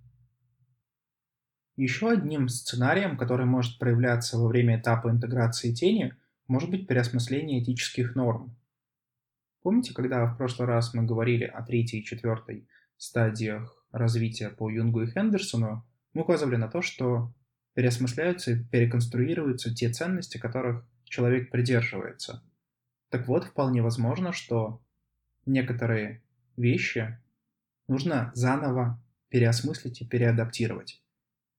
Еще 1.76 2.10
одним 2.10 2.48
сценарием, 2.48 3.16
который 3.16 3.46
может 3.46 3.78
проявляться 3.78 4.38
во 4.38 4.46
время 4.46 4.78
этапа 4.78 5.08
интеграции 5.08 5.72
тени, 5.72 6.14
может 6.46 6.70
быть 6.70 6.86
переосмысление 6.86 7.62
этических 7.62 8.14
норм. 8.14 8.54
Помните, 9.62 9.94
когда 9.94 10.26
в 10.26 10.36
прошлый 10.36 10.68
раз 10.68 10.92
мы 10.92 11.04
говорили 11.04 11.44
о 11.44 11.62
третьей 11.62 12.00
и 12.00 12.04
четвертой 12.04 12.68
стадиях 12.98 13.81
развития 13.92 14.50
по 14.50 14.70
Юнгу 14.70 15.02
и 15.02 15.06
Хендерсону, 15.06 15.86
мы 16.14 16.22
указывали 16.22 16.56
на 16.56 16.68
то, 16.68 16.82
что 16.82 17.32
переосмысляются 17.74 18.52
и 18.52 18.64
переконструируются 18.64 19.74
те 19.74 19.90
ценности, 19.90 20.38
которых 20.38 20.86
человек 21.04 21.50
придерживается. 21.50 22.42
Так 23.10 23.28
вот, 23.28 23.44
вполне 23.44 23.82
возможно, 23.82 24.32
что 24.32 24.82
некоторые 25.46 26.22
вещи 26.56 27.18
нужно 27.88 28.32
заново 28.34 29.02
переосмыслить 29.28 30.00
и 30.00 30.06
переадаптировать. 30.06 31.02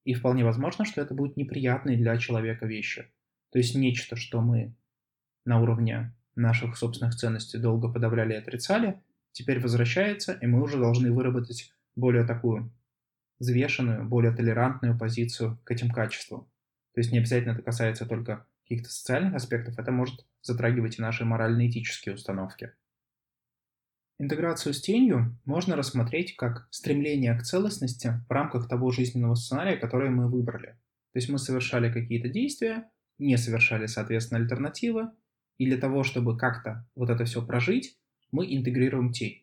И 0.04 0.14
вполне 0.14 0.44
возможно, 0.44 0.86
что 0.86 1.02
это 1.02 1.14
будет 1.14 1.38
неприятные 1.38 1.98
для 1.98 2.18
человека 2.18 2.66
вещи. 2.66 3.12
То 3.52 3.60
есть 3.60 3.76
нечто, 3.76 4.16
что 4.16 4.42
мы 4.42 4.76
на 5.46 5.62
уровне 5.62 6.14
наших 6.36 6.78
собственных 6.78 7.16
ценностей 7.16 7.60
долго 7.60 7.92
подавляли 7.92 8.34
и 8.34 8.38
отрицали, 8.38 9.02
теперь 9.32 9.60
возвращается, 9.60 10.34
и 10.34 10.48
мы 10.48 10.62
уже 10.62 10.78
должны 10.78 11.12
выработать 11.12 11.74
более 11.96 12.26
такую 12.26 12.74
взвешенную, 13.40 14.08
более 14.08 14.32
толерантную 14.32 14.98
позицию 14.98 15.60
к 15.64 15.72
этим 15.72 15.90
качествам. 15.92 16.46
То 16.94 17.02
есть 17.02 17.12
не 17.12 17.20
обязательно 17.20 17.54
это 17.54 17.62
касается 17.62 18.06
только 18.06 18.46
каких-то 18.64 18.90
социальных 18.90 19.34
аспектов, 19.34 19.78
это 19.78 19.92
может 19.92 20.26
затрагивать 20.42 21.00
и 21.00 21.02
наши 21.02 21.26
морально-этические 21.26 22.16
установки. 22.16 22.74
Интеграцию 24.20 24.74
с 24.74 24.82
тенью 24.82 25.38
можно 25.44 25.76
рассмотреть 25.76 26.36
как 26.36 26.68
стремление 26.72 27.38
к 27.38 27.44
целостности 27.44 28.22
в 28.30 28.32
рамках 28.32 28.70
того 28.70 28.92
жизненного 28.92 29.36
сценария, 29.36 29.76
который 29.76 30.10
мы 30.10 30.30
выбрали. 30.30 30.78
То 31.14 31.20
есть 31.20 31.30
мы 31.30 31.40
совершали 31.40 31.92
какие-то 31.92 32.30
действия, 32.30 32.90
не 33.18 33.38
совершали, 33.38 33.88
соответственно, 33.88 34.40
альтернативы, 34.40 35.10
и 35.58 35.66
для 35.66 35.78
того, 35.78 36.04
чтобы 36.04 36.38
как-то 36.38 36.88
вот 36.96 37.10
это 37.10 37.26
все 37.26 37.46
прожить, 37.46 38.00
мы 38.32 38.52
интегрируем 38.56 39.12
тень. 39.12 39.43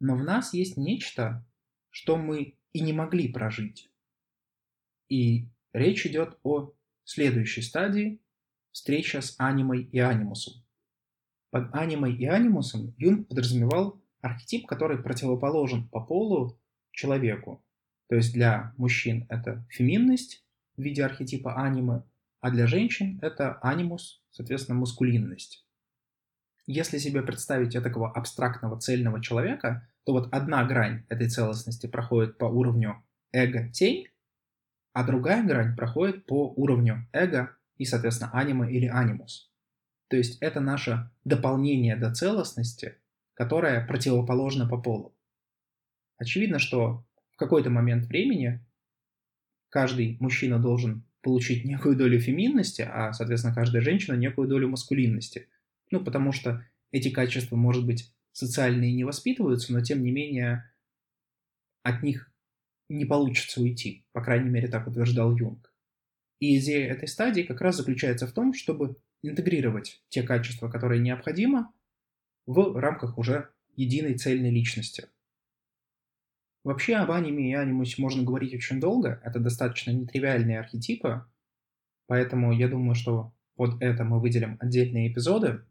Но 0.00 0.16
в 0.16 0.22
нас 0.22 0.54
есть 0.54 0.76
нечто, 0.76 1.46
что 1.90 2.16
мы 2.16 2.56
и 2.72 2.80
не 2.80 2.92
могли 2.92 3.32
прожить. 3.32 3.90
И 5.08 5.48
речь 5.72 6.06
идет 6.06 6.38
о 6.42 6.72
следующей 7.04 7.62
стадии– 7.62 8.20
встреча 8.74 9.20
с 9.20 9.36
анимой 9.38 9.84
и 9.84 10.00
анимусом. 10.00 10.64
Под 11.50 11.72
анимой 11.72 12.14
и 12.16 12.26
анимусом 12.26 12.92
Юнг 12.98 13.28
подразумевал 13.28 14.02
архетип, 14.20 14.66
который 14.66 14.98
противоположен 15.00 15.88
по 15.88 16.00
полу 16.00 16.58
человеку. 16.90 17.64
То 18.08 18.16
есть 18.16 18.32
для 18.32 18.74
мужчин 18.76 19.26
это 19.28 19.64
феминность 19.70 20.44
в 20.76 20.82
виде 20.82 21.04
архетипа 21.04 21.62
анимы, 21.62 22.02
а 22.40 22.50
для 22.50 22.66
женщин 22.66 23.20
это 23.22 23.58
анимус, 23.62 24.22
соответственно, 24.30 24.78
мускулинность. 24.78 25.63
Если 26.66 26.98
себе 26.98 27.22
представить 27.22 27.74
такого 27.82 28.10
абстрактного 28.10 28.80
цельного 28.80 29.22
человека, 29.22 29.88
то 30.04 30.12
вот 30.12 30.32
одна 30.32 30.64
грань 30.64 31.04
этой 31.08 31.28
целостности 31.28 31.86
проходит 31.86 32.38
по 32.38 32.46
уровню 32.46 33.02
эго-тень, 33.32 34.08
а 34.92 35.04
другая 35.04 35.44
грань 35.44 35.76
проходит 35.76 36.24
по 36.26 36.52
уровню 36.54 37.06
эго 37.12 37.56
и, 37.76 37.84
соответственно, 37.84 38.30
анима 38.32 38.70
или 38.70 38.86
анимус. 38.86 39.50
То 40.08 40.16
есть 40.16 40.38
это 40.40 40.60
наше 40.60 41.10
дополнение 41.24 41.96
до 41.96 42.14
целостности, 42.14 42.96
которое 43.34 43.84
противоположно 43.86 44.68
по 44.68 44.80
полу. 44.80 45.16
Очевидно, 46.18 46.58
что 46.58 47.04
в 47.32 47.36
какой-то 47.36 47.70
момент 47.70 48.06
времени 48.06 48.64
каждый 49.68 50.16
мужчина 50.20 50.58
должен 50.58 51.04
получить 51.20 51.64
некую 51.64 51.96
долю 51.96 52.20
феминности, 52.20 52.82
а, 52.82 53.12
соответственно, 53.12 53.54
каждая 53.54 53.82
женщина 53.82 54.14
некую 54.14 54.46
долю 54.46 54.68
маскулинности. 54.68 55.48
Ну, 55.90 56.04
потому 56.04 56.32
что 56.32 56.64
эти 56.90 57.10
качества, 57.10 57.56
может 57.56 57.86
быть, 57.86 58.12
социальные 58.32 58.92
не 58.92 59.04
воспитываются, 59.04 59.72
но, 59.72 59.80
тем 59.80 60.02
не 60.02 60.10
менее, 60.10 60.70
от 61.82 62.02
них 62.02 62.32
не 62.88 63.04
получится 63.04 63.60
уйти. 63.60 64.06
По 64.12 64.22
крайней 64.22 64.50
мере, 64.50 64.68
так 64.68 64.86
утверждал 64.86 65.36
Юнг. 65.36 65.72
И 66.40 66.58
идея 66.58 66.92
этой 66.92 67.08
стадии 67.08 67.42
как 67.42 67.60
раз 67.60 67.76
заключается 67.76 68.26
в 68.26 68.32
том, 68.32 68.52
чтобы 68.52 68.96
интегрировать 69.22 70.02
те 70.08 70.22
качества, 70.22 70.68
которые 70.68 71.00
необходимы, 71.00 71.68
в 72.46 72.78
рамках 72.78 73.16
уже 73.18 73.50
единой 73.76 74.18
цельной 74.18 74.50
личности. 74.50 75.08
Вообще 76.62 76.96
об 76.96 77.10
аниме 77.10 77.50
и 77.50 77.54
анимусе 77.54 78.00
можно 78.00 78.22
говорить 78.22 78.54
очень 78.54 78.80
долго, 78.80 79.20
это 79.22 79.38
достаточно 79.38 79.90
нетривиальные 79.90 80.60
архетипы, 80.60 81.26
поэтому 82.06 82.52
я 82.52 82.68
думаю, 82.68 82.94
что 82.94 83.34
под 83.56 83.80
это 83.82 84.04
мы 84.04 84.20
выделим 84.20 84.56
отдельные 84.60 85.12
эпизоды. 85.12 85.64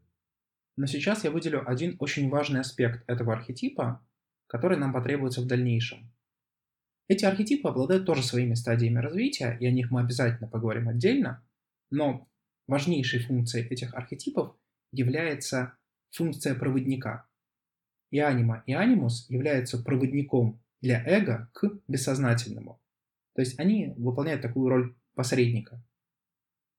Но 0.75 0.87
сейчас 0.87 1.23
я 1.23 1.31
выделю 1.31 1.67
один 1.69 1.95
очень 1.99 2.29
важный 2.29 2.61
аспект 2.61 3.03
этого 3.07 3.33
архетипа, 3.33 4.05
который 4.47 4.77
нам 4.77 4.91
потребуется 4.91 5.41
в 5.41 5.47
дальнейшем. 5.47 6.11
Эти 7.07 7.25
архетипы 7.25 7.69
обладают 7.69 8.05
тоже 8.05 8.23
своими 8.23 8.53
стадиями 8.53 8.99
развития, 8.99 9.57
и 9.59 9.65
о 9.65 9.71
них 9.71 9.91
мы 9.91 10.01
обязательно 10.01 10.47
поговорим 10.47 10.89
отдельно, 10.89 11.45
но 11.91 12.27
важнейшей 12.67 13.19
функцией 13.19 13.67
этих 13.67 13.93
архетипов 13.93 14.55
является 14.91 15.77
функция 16.11 16.55
проводника. 16.55 17.27
И 18.09 18.19
анима, 18.19 18.63
и 18.65 18.73
анимус 18.73 19.29
являются 19.29 19.83
проводником 19.83 20.61
для 20.81 21.03
эго 21.05 21.49
к 21.53 21.79
бессознательному. 21.87 22.79
То 23.35 23.41
есть 23.41 23.59
они 23.59 23.93
выполняют 23.97 24.41
такую 24.41 24.69
роль 24.69 24.95
посредника. 25.15 25.83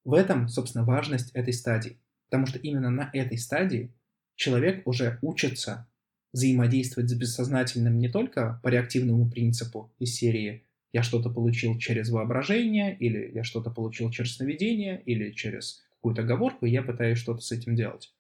В 0.05 0.15
этом, 0.15 0.49
собственно, 0.49 0.85
важность 0.85 1.31
этой 1.33 1.53
стадии. 1.53 2.01
Потому 2.35 2.49
что 2.49 2.59
именно 2.59 2.91
на 2.91 3.11
этой 3.13 3.39
стадии 3.39 3.95
человек 4.35 4.85
уже 4.89 5.21
учится 5.23 5.89
взаимодействовать 6.33 7.09
с 7.09 7.15
бессознательным 7.15 7.97
не 7.97 8.09
только 8.09 8.59
по 8.65 8.67
реактивному 8.67 9.31
принципу 9.31 9.95
из 10.01 10.17
серии 10.17 10.67
«я 10.93 11.05
что-то 11.05 11.31
получил 11.31 11.79
через 11.79 12.11
воображение», 12.11 12.99
или 12.99 13.31
«я 13.33 13.45
что-то 13.45 13.71
получил 13.71 14.11
через 14.11 14.35
сновидение», 14.35 15.01
или 15.07 15.31
через 15.31 15.85
какую-то 15.93 16.23
оговорку, 16.23 16.67
и 16.67 16.73
я 16.73 16.83
пытаюсь 16.83 17.19
что-то 17.19 17.41
с 17.41 17.53
этим 17.53 17.77
делать. 17.77 18.13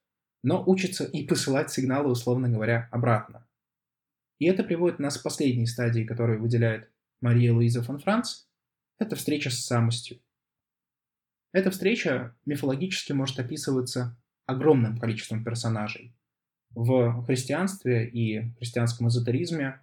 Но 0.44 0.62
учится 0.64 1.03
и 1.03 1.27
посылать 1.27 1.72
сигналы, 1.72 2.12
условно 2.12 2.48
говоря, 2.48 2.88
обратно. 2.92 3.48
И 4.38 4.46
это 4.46 4.62
приводит 4.62 5.00
нас 5.00 5.18
к 5.18 5.24
последней 5.24 5.66
стадии, 5.66 6.05
которую 6.05 6.40
выделяет 6.40 6.88
Мария 7.20 7.53
Луиза 7.53 7.83
фон 7.83 7.98
Франц. 7.98 8.44
Это 9.00 9.16
встреча 9.16 9.50
с 9.50 9.59
самостью. 9.59 10.20
Эта 11.55 11.71
встреча 11.71 12.35
мифологически 12.47 13.12
может 13.12 13.38
описываться 13.38 14.17
огромным 14.45 14.99
количеством 14.99 15.45
персонажей. 15.45 16.12
В 16.71 17.25
христианстве 17.27 18.09
и 18.09 18.51
христианском 18.59 19.07
эзотеризме 19.07 19.81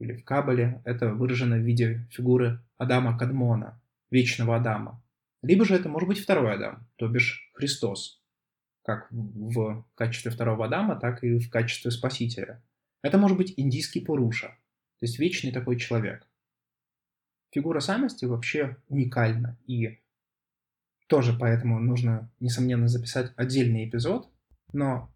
или 0.00 0.14
в 0.14 0.24
Кабале 0.24 0.82
это 0.84 1.14
выражено 1.14 1.54
в 1.54 1.60
виде 1.60 2.08
фигуры 2.10 2.60
Адама 2.78 3.16
Кадмона, 3.16 3.80
вечного 4.10 4.56
Адама. 4.56 5.00
Либо 5.40 5.64
же 5.64 5.76
это 5.76 5.88
может 5.88 6.08
быть 6.08 6.18
второй 6.18 6.52
Адам, 6.52 6.84
то 6.96 7.06
бишь 7.06 7.48
Христос, 7.54 8.20
как 8.82 9.06
в 9.12 9.86
качестве 9.94 10.32
второго 10.32 10.66
Адама, 10.66 10.96
так 10.96 11.22
и 11.22 11.38
в 11.38 11.48
качестве 11.48 11.92
Спасителя– 11.92 12.60
это 13.02 13.18
может 13.18 13.36
быть 13.36 13.54
индийский 13.56 14.00
Пуруша, 14.00 14.48
то 14.48 15.06
есть 15.06 15.20
вечный 15.20 15.52
такой 15.52 15.78
человек. 15.78 16.26
Фигура 17.52 17.78
самости 17.78 18.24
вообще 18.24 18.78
уникальна, 18.88 19.56
и 19.68 20.00
тоже 21.06 21.36
поэтому 21.38 21.78
нужно, 21.78 22.30
несомненно, 22.40 22.88
записать 22.88 23.32
отдельный 23.36 23.88
эпизод, 23.88 24.30
но 24.72 25.14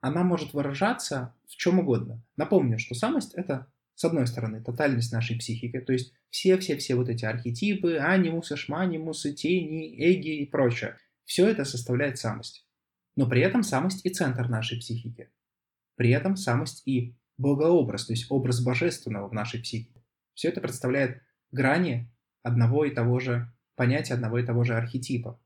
она 0.00 0.22
может 0.22 0.52
выражаться 0.52 1.34
в 1.46 1.56
чем 1.56 1.78
угодно. 1.78 2.22
Напомню, 2.36 2.78
что 2.78 2.94
самость— 2.94 3.34
это, 3.36 3.66
с 3.94 4.04
одной 4.04 4.26
стороны, 4.26 4.62
тотальность 4.62 5.12
нашей 5.12 5.38
психики, 5.38 5.80
то 5.80 5.92
есть 5.92 6.12
все-все-все 6.30 6.94
вот 6.94 7.08
эти 7.08 7.24
архетипы, 7.24 7.96
анимусы, 7.96 8.56
шманимусы, 8.56 9.32
тени, 9.32 9.96
эги 9.98 10.42
и 10.42 10.46
прочее. 10.46 10.98
Все 11.24 11.48
это 11.48 11.64
составляет 11.64 12.18
самость. 12.18 12.66
Но 13.16 13.28
при 13.28 13.40
этом 13.40 13.62
самость 13.62 14.04
и 14.04 14.10
центр 14.10 14.48
нашей 14.48 14.78
психики. 14.78 15.30
При 15.96 16.10
этом 16.10 16.36
самость 16.36 16.82
и 16.86 17.16
богообраз, 17.38 18.06
то 18.06 18.12
есть 18.12 18.26
образ 18.30 18.62
божественного 18.62 19.28
в 19.28 19.32
нашей 19.32 19.60
психике. 19.60 20.04
Все 20.34 20.48
это 20.48 20.60
представляет 20.60 21.22
грани 21.50 22.12
одного 22.42 22.84
и 22.84 22.90
того 22.90 23.20
же 23.20 23.52
понятия, 23.76 24.14
одного 24.14 24.38
и 24.38 24.44
того 24.44 24.64
же 24.64 24.74
архетипа. 24.74 25.40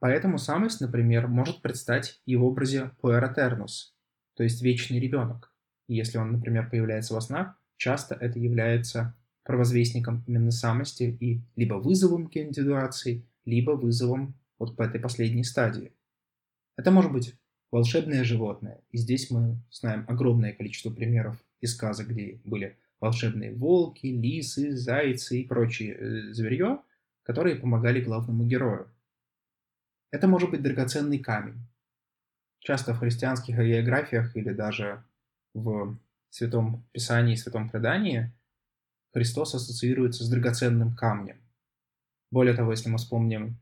Поэтому 0.00 0.38
самость, 0.38 0.80
например, 0.80 1.26
может 1.26 1.60
предстать 1.60 2.20
и 2.24 2.36
в 2.36 2.44
образе 2.44 2.92
pueraternos, 3.02 3.94
то 4.34 4.44
есть 4.44 4.62
вечный 4.62 5.00
ребенок. 5.00 5.52
И 5.88 5.94
если 5.94 6.18
он, 6.18 6.32
например, 6.32 6.70
появляется 6.70 7.14
во 7.14 7.20
снах, 7.20 7.60
часто 7.76 8.14
это 8.14 8.38
является 8.38 9.16
провозвестником 9.42 10.22
именно 10.26 10.50
самости 10.50 11.16
и 11.20 11.40
либо 11.56 11.74
вызовом 11.74 12.28
к 12.28 12.36
индивидуации, 12.36 13.26
либо 13.44 13.72
вызовом 13.72 14.34
вот 14.58 14.76
по 14.76 14.82
этой 14.82 15.00
последней 15.00 15.44
стадии. 15.44 15.92
Это 16.76 16.90
может 16.90 17.12
быть 17.12 17.34
волшебное 17.70 18.24
животное. 18.24 18.80
И 18.90 18.98
здесь 18.98 19.30
мы 19.30 19.56
знаем 19.70 20.04
огромное 20.06 20.52
количество 20.52 20.90
примеров 20.90 21.42
из 21.60 21.74
сказок, 21.74 22.08
где 22.08 22.40
были 22.44 22.78
волшебные 23.00 23.54
волки, 23.54 24.06
лисы, 24.06 24.76
зайцы 24.76 25.40
и 25.40 25.46
прочие 25.46 25.94
э, 25.94 26.32
зверье, 26.32 26.82
которые 27.22 27.56
помогали 27.56 28.00
главному 28.00 28.44
герою. 28.46 28.90
Это 30.10 30.26
может 30.26 30.50
быть 30.50 30.62
драгоценный 30.62 31.18
камень. 31.18 31.60
часто 32.60 32.94
в 32.94 32.98
христианских 32.98 33.56
географиях 33.56 34.34
или 34.36 34.52
даже 34.52 35.04
в 35.54 35.96
Святом 36.30 36.86
Писании, 36.92 37.34
Святом 37.34 37.70
Предании 37.70 38.32
Христос 39.12 39.54
ассоциируется 39.54 40.24
с 40.24 40.28
драгоценным 40.28 40.94
камнем. 40.94 41.40
Более 42.30 42.54
того, 42.54 42.72
если 42.72 42.90
мы 42.90 42.98
вспомним 42.98 43.58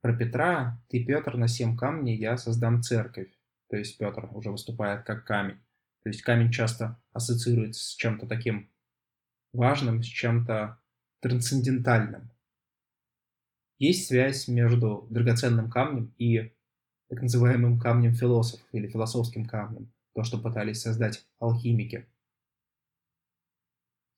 про 0.00 0.16
Петра, 0.16 0.82
ты, 0.88 1.04
Петр, 1.04 1.36
на 1.36 1.48
семь 1.48 1.76
камней 1.76 2.16
я 2.16 2.38
создам 2.38 2.82
церковь. 2.82 3.30
То 3.68 3.76
есть 3.76 3.98
Петр 3.98 4.28
уже 4.32 4.50
выступает 4.50 5.04
как 5.04 5.24
камень. 5.24 5.60
То 6.02 6.08
есть 6.08 6.22
камень 6.22 6.50
часто 6.50 7.00
ассоциируется 7.12 7.84
с 7.84 7.94
чем-то 7.94 8.26
таким 8.26 8.70
важным, 9.52 10.02
с 10.02 10.06
чем-то 10.06 10.80
трансцендентальным. 11.20 12.30
Есть 13.78 14.08
связь 14.08 14.48
между 14.48 15.06
драгоценным 15.10 15.70
камнем 15.70 16.14
и 16.18 16.52
так 17.08 17.22
называемым 17.22 17.78
камнем 17.78 18.14
философов 18.14 18.66
или 18.72 18.86
философским 18.86 19.44
камнем, 19.44 19.92
то, 20.14 20.22
что 20.22 20.38
пытались 20.38 20.82
создать 20.82 21.26
алхимики. 21.38 22.06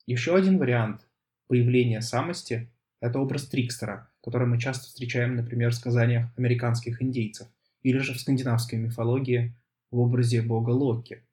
Еще 0.06 0.36
один 0.36 0.58
вариант 0.58 1.06
появления 1.46 2.00
самости– 2.00 2.70
это 3.00 3.18
образ 3.18 3.46
Трикстера, 3.46 4.10
который 4.22 4.46
мы 4.46 4.60
часто 4.60 4.86
встречаем, 4.86 5.36
например, 5.36 5.70
в 5.70 5.76
сказаниях 5.76 6.36
американских 6.36 7.00
индейцев, 7.00 7.48
или 7.82 7.98
же 7.98 8.14
в 8.14 8.20
скандинавской 8.20 8.78
мифологии 8.78 9.54
в 9.90 9.98
образе 10.00 10.42
бога 10.42 10.70
Локи. 10.70 11.24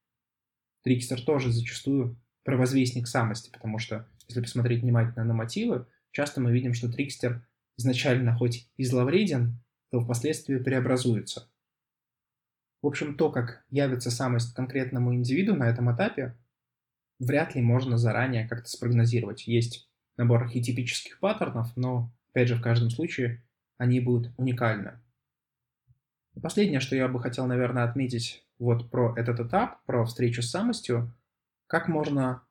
Трикстер 0.83 1.21
тоже 1.21 1.51
зачастую 1.51 2.17
провозвестник 2.43 3.07
самости, 3.07 3.49
потому 3.51 3.79
что, 3.79 4.07
если 4.27 4.41
посмотреть 4.41 4.81
внимательно 4.81 5.25
на 5.25 5.33
мотивы, 5.33 5.85
часто 6.11 6.41
мы 6.41 6.51
видим, 6.51 6.73
что 6.73 6.91
Трикстер 6.91 7.45
изначально 7.77 8.35
хоть 8.35 8.69
и 8.77 8.83
зловреден, 8.83 9.59
то 9.91 9.99
впоследствии 9.99 10.57
преобразуется. 10.57 11.49
В 12.81 12.87
общем, 12.87 13.15
то, 13.15 13.29
как 13.31 13.63
явится 13.69 14.09
самость 14.09 14.53
конкретному 14.53 15.13
индивиду 15.13 15.55
на 15.55 15.69
этом 15.69 15.93
этапе, 15.93 16.37
вряд 17.19 17.55
ли 17.55 17.61
можно 17.61 17.97
заранее 17.97 18.47
как-то 18.47 18.69
спрогнозировать. 18.69 19.47
Есть 19.47 19.89
набор 20.17 20.43
архетипических 20.43 21.19
паттернов, 21.19 21.75
но, 21.75 22.11
опять 22.31 22.47
же, 22.47 22.55
в 22.55 22.61
каждом 22.61 22.89
случае 22.89 23.43
они 23.77 23.99
будут 23.99 24.31
уникальны. 24.37 24.99
И 26.39 26.41
последнее, 26.41 26.79
что 26.79 26.95
я 26.95 27.09
бы 27.09 27.21
хотел, 27.21 27.47
наверное, 27.47 27.83
отметить 27.83 28.45
вот 28.59 28.89
про 28.89 29.13
этот 29.17 29.41
этап, 29.41 29.83
про 29.83 30.05
встречу 30.05 30.41
с 30.41 30.49
самостью, 30.49 31.13
как 31.67 31.89
можно 31.89 32.43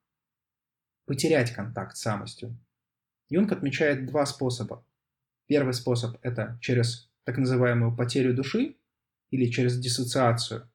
потерять 1.06 1.54
контакт 1.54 1.96
с 1.96 2.02
самостью. 2.02 2.54
Юнг 3.30 3.50
отмечает 3.50 4.04
два 4.04 4.26
способа. 4.26 4.84
Первый 5.46 5.72
способ– 5.72 6.18
это 6.22 6.58
через 6.60 7.08
так 7.24 7.38
называемую 7.38 7.96
потерю 7.96 8.34
души 8.34 8.76
или 9.30 9.50
через 9.50 9.78
диссоциацию. 9.78 10.68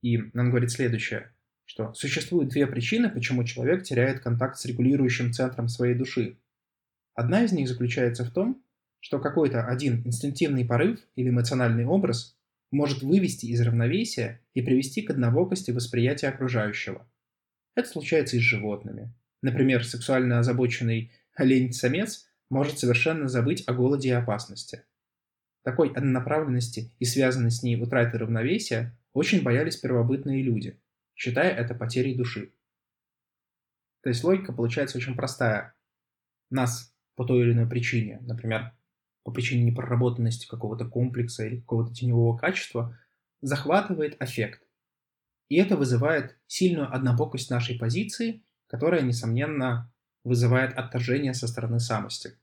И 0.00 0.30
он 0.38 0.50
говорит 0.50 0.70
следующее, 0.70 1.32
что 1.64 1.92
существует 1.94 2.50
две 2.50 2.68
причины, 2.68 3.10
почему 3.10 3.42
человек 3.42 3.82
теряет 3.82 4.20
контакт 4.20 4.56
с 4.58 4.64
регулирующим 4.64 5.32
центром 5.32 5.66
своей 5.66 5.96
души. 5.96 6.38
Одна 7.14 7.42
из 7.42 7.50
них 7.50 7.66
заключается 7.66 8.24
в 8.24 8.30
том, 8.30 8.62
что 9.00 9.18
какой-то 9.18 9.66
один 9.66 10.02
инстинктивный 10.06 10.64
порыв 10.64 11.00
или 11.14 11.30
эмоциональный 11.30 11.86
образ 11.86 12.36
может 12.70 13.02
вывести 13.02 13.46
из 13.46 13.60
равновесия 13.60 14.40
и 14.54 14.62
привести 14.62 15.02
к 15.02 15.10
однобокости 15.10 15.70
восприятия 15.70 16.28
окружающего. 16.28 17.08
Это 17.74 17.88
случается 17.88 18.36
и 18.36 18.40
с 18.40 18.42
животными. 18.42 19.14
Например, 19.40 19.84
сексуально 19.84 20.40
озабоченный 20.40 21.12
олень-самец 21.34 22.28
может 22.50 22.78
совершенно 22.78 23.28
забыть 23.28 23.62
о 23.66 23.72
голоде 23.72 24.08
и 24.08 24.12
опасности. 24.12 24.84
Такой 25.62 25.90
однонаправленности 25.90 26.92
и 26.98 27.04
связанной 27.04 27.50
с 27.50 27.62
ней 27.62 27.80
утраты 27.80 28.18
равновесия 28.18 28.96
очень 29.12 29.42
боялись 29.42 29.76
первобытные 29.76 30.42
люди, 30.42 30.80
считая 31.14 31.54
это 31.54 31.74
потерей 31.74 32.14
души. 32.14 32.52
То 34.02 34.08
есть 34.08 34.24
логика 34.24 34.52
получается 34.52 34.98
очень 34.98 35.14
простая. 35.14 35.74
Нас 36.50 36.94
по 37.16 37.24
той 37.24 37.42
или 37.42 37.52
иной 37.52 37.68
причине, 37.68 38.20
например, 38.22 38.72
по 39.28 39.32
причине 39.34 39.64
непроработанности 39.64 40.46
какого-то 40.48 40.86
комплекса 40.86 41.44
или 41.44 41.60
какого-то 41.60 41.92
теневого 41.92 42.34
качества, 42.38 42.98
захватывает 43.42 44.16
аффект. 44.22 44.62
И 45.50 45.56
это 45.56 45.76
вызывает 45.76 46.38
сильную 46.46 46.90
однобокость 46.90 47.50
нашей 47.50 47.78
позиции, 47.78 48.42
которая, 48.68 49.02
несомненно, 49.02 49.92
вызывает 50.24 50.72
отторжение 50.72 51.34
со 51.34 51.46
стороны 51.46 51.78
самости. 51.78 52.38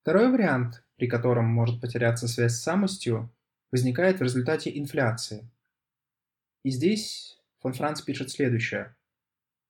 Второй 0.00 0.32
вариант, 0.32 0.82
при 0.96 1.08
котором 1.08 1.44
может 1.44 1.78
потеряться 1.82 2.26
связь 2.26 2.54
с 2.54 2.62
самостью, 2.62 3.30
возникает 3.70 4.20
в 4.20 4.22
результате 4.22 4.78
инфляции. 4.78 5.50
И 6.62 6.70
здесь 6.70 7.38
фон 7.58 7.74
Франц 7.74 8.00
пишет 8.00 8.30
следующее. 8.30 8.96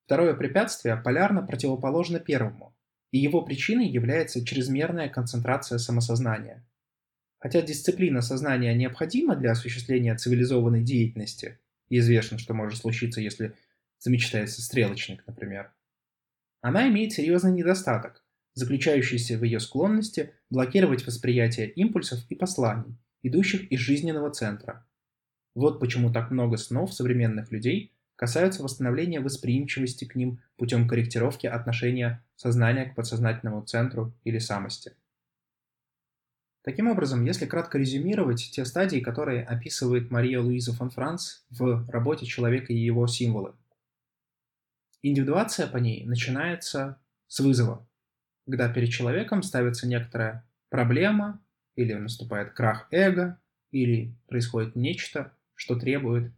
Второе 0.05 0.35
препятствие 0.35 0.97
полярно 0.97 1.43
противоположно 1.43 2.21
первому, 2.21 2.78
и 3.11 3.19
его 3.19 3.43
причиной 3.43 3.89
является 3.89 4.45
чрезмерная 4.45 5.09
концентрация 5.09 5.79
самосознания. 5.79 6.67
Хотя 7.39 7.63
дисциплина 7.63 8.21
сознания 8.21 8.75
необходима 8.75 9.37
для 9.37 9.53
осуществления 9.53 10.17
цивилизованной 10.17 10.83
деятельности, 10.83 11.59
и 11.89 11.99
известно, 11.99 12.39
что 12.39 12.55
может 12.55 12.79
случиться, 12.79 13.21
если 13.21 13.55
замечтается 13.99 14.61
стрелочник, 14.61 15.25
например, 15.27 15.73
она 16.61 16.89
имеет 16.89 17.13
серьезный 17.13 17.53
недостаток, 17.53 18.25
заключающийся 18.55 19.39
в 19.39 19.45
ее 19.45 19.61
склонности 19.61 20.33
блокировать 20.51 21.07
восприятие 21.07 21.71
импульсов 21.71 22.21
и 22.29 22.35
посланий, 22.35 22.99
идущих 23.23 23.71
из 23.71 23.79
жизненного 23.79 24.31
центра. 24.31 24.87
Вот 25.55 25.79
почему 25.79 26.13
так 26.13 26.31
много 26.31 26.57
снов 26.57 26.93
современных 26.93 27.53
людей 27.53 27.95
касаются 28.19 28.65
восстановления 28.65 29.21
восприимчивости 29.21 30.05
к 30.05 30.17
ним 30.17 30.41
путем 30.57 30.89
корректировки 30.89 31.47
отношения 31.47 32.21
сознания 32.35 32.87
к 32.87 32.97
подсознательному 32.97 33.63
центру 33.63 34.13
или 34.25 34.41
самости. 34.41 34.97
Таким 36.65 36.89
образом, 36.89 37.25
если 37.25 37.47
кратко 37.47 37.79
резюмировать 37.79 38.51
те 38.53 38.65
стадии, 38.65 38.99
которые 38.99 39.45
описывает 39.45 40.11
Мария 40.11 40.41
Луиза 40.41 40.75
фон 40.75 40.91
Франц 40.91 41.43
в 41.49 41.89
работе 41.89 42.27
«Человек 42.27 42.71
и 42.71 42.75
его 42.75 43.07
символы». 43.07 43.55
Индивидуация 45.01 45.69
по 45.69 45.77
ней 45.77 46.05
начинается 46.05 47.01
с 47.29 47.39
вызова, 47.39 47.87
когда 48.47 48.69
перед 48.69 48.91
человеком 48.91 49.45
ставится 49.45 49.87
некоторая 49.87 50.45
проблема, 50.71 51.41
или 51.77 51.95
наступает 51.95 52.53
крах 52.53 52.89
эго, 52.91 53.41
или 53.71 54.13
происходит 54.27 54.75
нечто, 54.75 55.33
что 55.55 55.79
требует 55.79 56.33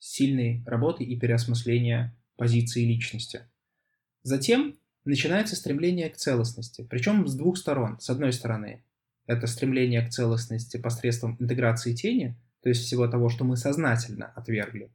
сильной 0.00 0.64
работы 0.66 1.04
и 1.04 1.16
переосмысления 1.16 2.16
позиции 2.36 2.84
личности. 2.84 3.42
Затем 4.22 4.76
начинается 5.04 5.54
стремление 5.54 6.10
к 6.10 6.16
целостности, 6.16 6.86
причем 6.90 7.28
с 7.28 7.34
двух 7.36 7.56
сторон. 7.56 8.00
С 8.00 8.10
одной 8.10 8.32
стороны, 8.32 8.82
это 9.26 9.46
стремление 9.46 10.02
к 10.02 10.10
целостности 10.10 10.76
посредством 10.76 11.36
интеграции 11.38 11.94
тени, 11.94 12.36
то 12.62 12.68
есть 12.68 12.82
всего 12.82 13.06
того, 13.06 13.28
что 13.28 13.44
мы 13.44 13.56
сознательно 13.56 14.26
отвергли. 14.34 14.90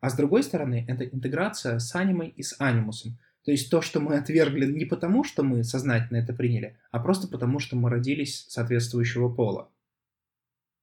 А 0.00 0.10
с 0.10 0.14
другой 0.14 0.42
стороны, 0.42 0.84
это 0.86 1.04
интеграция 1.04 1.78
с 1.78 1.94
анимой 1.94 2.28
и 2.28 2.42
с 2.42 2.54
анимусом, 2.60 3.18
то 3.44 3.50
есть 3.50 3.70
то, 3.70 3.82
что 3.82 4.00
мы 4.00 4.16
отвергли 4.16 4.70
не 4.70 4.86
потому, 4.86 5.22
что 5.22 5.42
мы 5.42 5.64
сознательно 5.64 6.18
это 6.18 6.32
приняли, 6.32 6.78
а 6.90 6.98
просто 6.98 7.28
потому, 7.28 7.58
что 7.58 7.76
мы 7.76 7.90
родились 7.90 8.46
соответствующего 8.48 9.28
пола. 9.28 9.70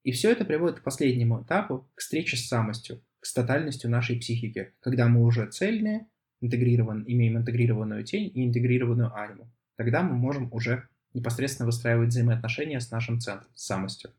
И 0.03 0.11
все 0.11 0.31
это 0.31 0.45
приводит 0.45 0.79
к 0.79 0.83
последнему 0.83 1.43
этапу, 1.43 1.89
к 1.95 2.01
встрече 2.01 2.37
с 2.37 2.47
самостью, 2.47 3.03
с 3.21 3.33
тотальностью 3.33 3.89
нашей 3.89 4.19
психики, 4.19 4.73
когда 4.79 5.07
мы 5.07 5.23
уже 5.23 5.49
цельные, 5.49 6.07
интегрирован, 6.41 7.03
имеем 7.07 7.37
интегрированную 7.37 8.03
тень 8.03 8.31
и 8.33 8.45
интегрированную 8.45 9.15
аниму. 9.15 9.51
Тогда 9.75 10.01
мы 10.01 10.15
можем 10.15 10.51
уже 10.51 10.87
непосредственно 11.13 11.67
выстраивать 11.67 12.09
взаимоотношения 12.09 12.79
с 12.79 12.91
нашим 12.91 13.19
центром, 13.19 13.49
с 13.53 13.65
самостью. 13.65 14.11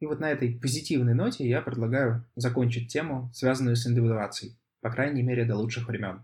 И 0.00 0.06
вот 0.06 0.20
на 0.20 0.30
этой 0.30 0.58
позитивной 0.58 1.14
ноте 1.14 1.46
я 1.46 1.60
предлагаю 1.60 2.24
закончить 2.34 2.90
тему, 2.90 3.30
связанную 3.34 3.76
с 3.76 3.86
индивидуацией, 3.86 4.56
по 4.80 4.90
крайней 4.90 5.22
мере 5.22 5.44
до 5.44 5.56
лучших 5.56 5.88
времен. 5.88 6.22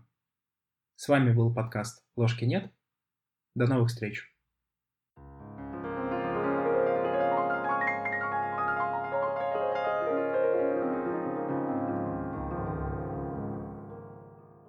С 0.95 1.07
вами 1.07 1.31
был 1.31 1.53
подкаст 1.53 2.03
«Ложки 2.15 2.45
нет». 2.45 2.71
До 3.53 3.67
новых 3.67 3.89
встреч! 3.89 4.36